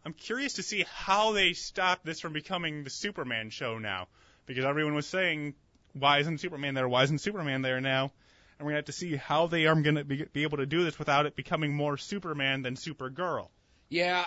I'm 0.04 0.12
curious 0.12 0.54
to 0.54 0.62
see 0.62 0.84
how 0.92 1.32
they 1.32 1.54
stop 1.54 2.04
this 2.04 2.20
from 2.20 2.34
becoming 2.34 2.84
the 2.84 2.90
Superman 2.90 3.48
show 3.48 3.78
now, 3.78 4.08
because 4.44 4.66
everyone 4.66 4.94
was 4.94 5.06
saying, 5.06 5.54
why 5.94 6.18
isn't 6.18 6.38
Superman 6.38 6.74
there? 6.74 6.86
Why 6.86 7.04
isn't 7.04 7.20
Superman 7.20 7.62
there 7.62 7.80
now? 7.80 8.12
And 8.58 8.66
we're 8.66 8.72
going 8.72 8.74
to 8.74 8.78
have 8.78 8.84
to 8.86 8.92
see 8.92 9.16
how 9.16 9.46
they 9.46 9.64
are 9.64 9.74
going 9.74 9.94
to 9.94 10.04
be, 10.04 10.24
be 10.32 10.42
able 10.42 10.58
to 10.58 10.66
do 10.66 10.84
this 10.84 10.98
without 10.98 11.24
it 11.24 11.34
becoming 11.34 11.74
more 11.74 11.96
Superman 11.96 12.60
than 12.60 12.74
Supergirl. 12.74 13.48
yeah, 13.88 14.26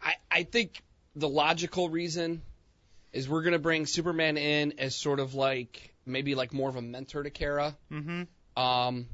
I 0.00 0.14
I 0.30 0.42
think 0.44 0.82
the 1.16 1.28
logical 1.28 1.88
reason 1.88 2.42
is 3.12 3.28
we're 3.28 3.42
gonna 3.42 3.58
bring 3.58 3.86
Superman 3.86 4.36
in 4.36 4.74
as 4.78 4.94
sort 4.94 5.18
of 5.20 5.34
like 5.34 5.94
maybe 6.06 6.34
like 6.36 6.52
more 6.52 6.68
of 6.68 6.76
a 6.76 6.82
mentor 6.82 7.24
to 7.24 7.30
Kara. 7.30 7.76
Mm-hmm. 7.90 8.22
Um, 8.60 9.06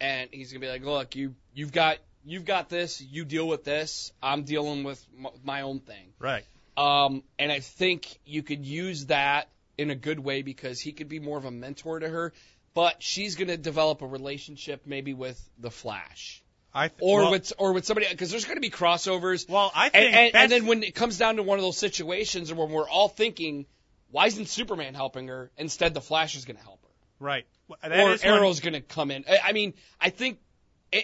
and 0.00 0.28
he's 0.32 0.52
gonna 0.52 0.60
be 0.60 0.68
like, 0.68 0.84
look, 0.84 1.16
you 1.16 1.34
you've 1.54 1.72
got 1.72 1.98
you've 2.24 2.44
got 2.44 2.68
this, 2.68 3.00
you 3.00 3.24
deal 3.24 3.46
with 3.46 3.64
this. 3.64 4.12
I'm 4.22 4.42
dealing 4.44 4.84
with 4.84 5.04
m- 5.18 5.28
my 5.44 5.62
own 5.62 5.80
thing. 5.80 6.12
Right. 6.18 6.44
Um, 6.76 7.22
and 7.38 7.50
I 7.50 7.60
think 7.60 8.18
you 8.26 8.42
could 8.42 8.64
use 8.66 9.06
that 9.06 9.48
in 9.78 9.90
a 9.90 9.94
good 9.94 10.18
way 10.18 10.42
because 10.42 10.80
he 10.80 10.92
could 10.92 11.08
be 11.08 11.20
more 11.20 11.38
of 11.38 11.44
a 11.44 11.50
mentor 11.50 11.98
to 12.00 12.08
her. 12.08 12.32
But 12.74 13.02
she's 13.02 13.36
gonna 13.36 13.56
develop 13.56 14.02
a 14.02 14.06
relationship 14.06 14.82
maybe 14.86 15.14
with 15.14 15.40
the 15.58 15.70
Flash 15.70 16.42
I 16.74 16.88
th- 16.88 16.98
or 17.00 17.22
well, 17.22 17.30
with 17.30 17.52
or 17.58 17.72
with 17.72 17.86
somebody 17.86 18.06
because 18.10 18.30
there's 18.30 18.44
gonna 18.44 18.60
be 18.60 18.70
crossovers. 18.70 19.48
well, 19.48 19.72
I 19.74 19.88
think 19.88 20.04
and, 20.04 20.14
and 20.14 20.34
that's- 20.34 20.50
then 20.50 20.66
when 20.66 20.82
it 20.82 20.94
comes 20.94 21.16
down 21.16 21.36
to 21.36 21.42
one 21.42 21.58
of 21.58 21.64
those 21.64 21.78
situations 21.78 22.52
when 22.52 22.70
we're 22.70 22.88
all 22.88 23.08
thinking, 23.08 23.64
why 24.10 24.26
isn't 24.26 24.48
Superman 24.48 24.92
helping 24.94 25.28
her? 25.28 25.50
Instead, 25.56 25.94
the 25.94 26.02
Flash 26.02 26.36
is 26.36 26.44
gonna 26.44 26.58
help 26.58 26.74
her 26.75 26.75
right. 27.20 27.46
Well, 27.68 27.78
or 27.82 28.16
Arrow's 28.22 28.60
going 28.60 28.74
to 28.74 28.80
come 28.80 29.10
in. 29.10 29.24
I 29.28 29.38
I 29.46 29.52
mean, 29.52 29.74
I 30.00 30.10
think, 30.10 30.38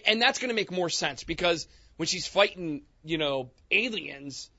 and 0.06 0.20
that's 0.20 0.38
going 0.38 0.50
to 0.50 0.54
make 0.54 0.70
more 0.70 0.88
sense 0.88 1.24
because 1.24 1.66
when 1.96 2.06
she's 2.06 2.26
fighting, 2.26 2.82
you 3.04 3.18
know, 3.18 3.50
aliens, 3.70 4.50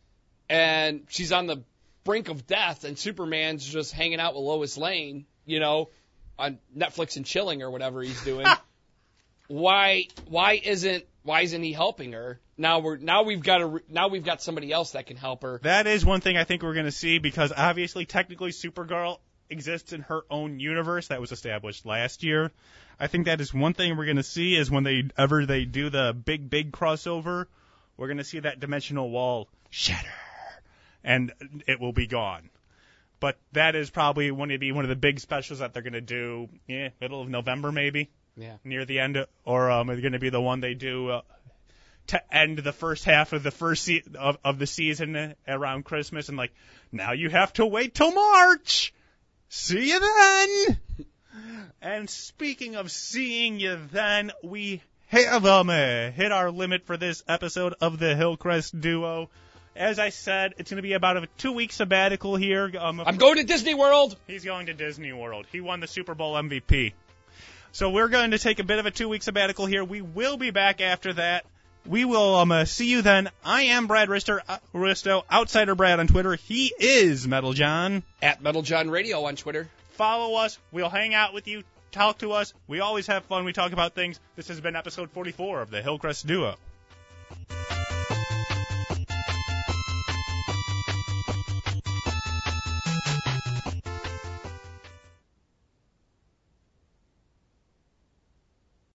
and 0.50 1.06
she's 1.10 1.32
on 1.32 1.48
the 1.48 1.64
brink 2.04 2.30
of 2.30 2.46
death, 2.46 2.84
and 2.84 2.98
Superman's 2.98 3.66
just 3.66 3.94
hanging 3.94 4.20
out 4.20 4.34
with 4.34 4.44
Lois 4.44 4.78
Lane, 4.78 5.26
you 5.46 5.60
know, 5.60 5.90
on 6.38 6.60
Netflix 6.76 7.16
and 7.16 7.26
chilling 7.26 7.62
or 7.62 7.72
whatever 7.72 8.02
he's 8.02 8.22
doing. 8.24 8.48
why? 9.48 10.06
Why 10.28 10.60
isn't? 10.64 11.06
Why 11.24 11.42
isn't 11.42 11.64
he 11.64 11.72
helping 11.72 12.12
her? 12.14 12.40
Now 12.58 12.80
we're 12.80 12.98
now 12.98 13.24
we've 13.24 13.42
got 13.42 13.62
a 13.62 13.82
now 13.90 14.10
we've 14.10 14.26
got 14.26 14.42
somebody 14.42 14.72
else 14.72 14.92
that 14.92 15.08
can 15.08 15.18
help 15.18 15.42
her. 15.44 15.60
That 15.64 15.88
is 15.88 16.06
one 16.06 16.22
thing 16.22 16.38
I 16.38 16.44
think 16.44 16.62
we're 16.62 16.74
going 16.74 16.86
to 16.86 16.92
see 16.92 17.18
because 17.18 17.52
obviously, 17.56 18.06
technically, 18.06 18.52
Supergirl 18.52 19.20
exists 19.54 19.94
in 19.94 20.02
her 20.02 20.24
own 20.30 20.60
universe 20.60 21.08
that 21.08 21.22
was 21.22 21.32
established 21.32 21.86
last 21.86 22.24
year. 22.24 22.52
I 23.00 23.08
think 23.08 23.26
that 23.26 23.40
is 23.40 23.54
one 23.54 23.74
thing 23.74 23.96
we're 23.96 24.06
going 24.06 24.18
to 24.18 24.24
see 24.24 24.56
is 24.56 24.70
when 24.70 24.84
they 24.84 25.04
ever 25.18 25.46
they 25.46 25.64
do 25.66 25.90
the 25.90 26.14
big 26.14 26.50
big 26.50 26.72
crossover, 26.72 27.46
we're 27.96 28.08
going 28.08 28.18
to 28.18 28.24
see 28.24 28.40
that 28.40 28.60
dimensional 28.60 29.10
wall 29.10 29.48
shatter, 29.70 30.10
and 31.04 31.32
it 31.68 31.80
will 31.80 31.94
be 31.94 32.08
gone. 32.08 32.50
But 33.20 33.38
that 33.54 33.76
is 33.76 33.90
probably 33.90 34.30
going 34.30 34.50
to 34.50 34.58
be 34.58 34.74
one 34.74 34.84
of 34.84 34.90
the 34.90 34.98
big 34.98 35.20
specials 35.20 35.60
that 35.60 35.74
they're 35.74 35.82
going 35.82 35.94
to 35.94 36.02
do, 36.02 36.50
yeah, 36.68 36.90
middle 37.00 37.22
of 37.22 37.30
November 37.30 37.72
maybe. 37.72 38.10
Yeah. 38.36 38.58
near 38.64 38.84
the 38.84 39.00
end, 39.00 39.24
or 39.46 39.70
um, 39.70 39.92
is 39.92 40.02
going 40.02 40.14
to 40.14 40.20
be 40.20 40.32
the 40.32 40.42
one 40.42 40.60
they 40.60 40.74
do 40.74 41.10
uh, 41.10 41.22
to 42.08 42.36
end 42.36 42.58
the 42.58 42.74
first 42.74 43.06
half 43.06 43.34
of 43.34 43.44
the 43.44 43.52
first 43.52 43.84
se- 43.84 44.04
of, 44.18 44.38
of 44.44 44.60
the 44.60 44.68
season 44.68 45.36
around 45.48 45.86
Christmas, 45.86 46.30
and 46.30 46.38
like 46.38 46.52
now 46.92 47.12
you 47.14 47.30
have 47.30 47.54
to 47.54 47.66
wait 47.66 47.94
till 47.94 48.12
March. 48.12 48.94
See 49.56 49.92
you 49.92 50.00
then. 50.00 50.80
and 51.82 52.10
speaking 52.10 52.76
of 52.76 52.92
seeing 52.92 53.60
you 53.60 53.78
then, 53.92 54.32
we 54.44 54.82
have 55.06 55.46
um, 55.46 55.70
uh, 55.70 56.10
hit 56.10 56.32
our 56.32 56.50
limit 56.50 56.88
for 56.88 56.98
this 56.98 57.24
episode 57.28 57.76
of 57.80 58.00
the 58.00 58.16
Hillcrest 58.16 58.82
Duo. 58.82 59.30
As 59.76 60.00
I 60.00 60.10
said, 60.10 60.56
it's 60.58 60.72
going 60.72 60.80
to 60.80 60.82
be 60.82 60.94
about 60.94 61.18
a 61.18 61.28
two-week 61.38 61.72
sabbatical 61.72 62.36
here. 62.36 62.72
Um, 62.80 63.00
I'm 63.00 63.18
going 63.18 63.36
to 63.36 63.44
Disney 63.44 63.76
World. 63.76 64.18
He's 64.26 64.44
going 64.44 64.66
to 64.66 64.74
Disney 64.74 65.14
World. 65.14 65.46
He 65.52 65.62
won 65.62 65.82
the 65.82 65.88
Super 65.88 66.16
Bowl 66.16 66.34
MVP. 66.34 66.94
So 67.74 67.92
we're 67.92 68.10
going 68.10 68.32
to 68.32 68.40
take 68.40 68.58
a 68.58 68.64
bit 68.64 68.80
of 68.80 68.88
a 68.88 68.92
two-week 68.92 69.22
sabbatical 69.22 69.68
here. 69.68 69.84
We 69.84 70.02
will 70.02 70.38
be 70.38 70.50
back 70.50 70.82
after 70.82 71.14
that. 71.14 71.46
We 71.86 72.06
will 72.06 72.36
um, 72.36 72.52
uh, 72.52 72.66
see 72.66 72.90
you 72.90 73.02
then. 73.02 73.30
I 73.44 73.64
am 73.64 73.88
Brad 73.88 74.08
Rister, 74.08 74.40
uh, 74.48 74.58
Risto, 74.74 75.24
Outsider 75.30 75.76
Brad 75.76 76.00
on 76.00 76.08
Twitter. 76.08 76.36
He 76.36 76.74
is 76.80 77.28
Metal 77.28 77.52
John. 77.52 78.04
At 78.22 78.42
Metal 78.42 78.62
John 78.62 78.90
Radio 78.90 79.26
on 79.26 79.36
Twitter. 79.36 79.68
Follow 79.92 80.36
us. 80.36 80.58
We'll 80.72 80.90
hang 80.90 81.14
out 81.14 81.34
with 81.34 81.48
you. 81.48 81.64
Talk 81.92 82.20
to 82.20 82.32
us. 82.32 82.54
We 82.68 82.80
always 82.80 83.08
have 83.08 83.26
fun. 83.26 83.44
We 83.44 83.54
talk 83.54 83.74
about 83.74 83.94
things. 83.94 84.20
This 84.36 84.48
has 84.48 84.62
been 84.62 84.76
episode 84.76 85.12
44 85.12 85.62
of 85.62 85.72
the 85.72 85.82
Hillcrest 85.82 86.26
Duo. 86.26 86.56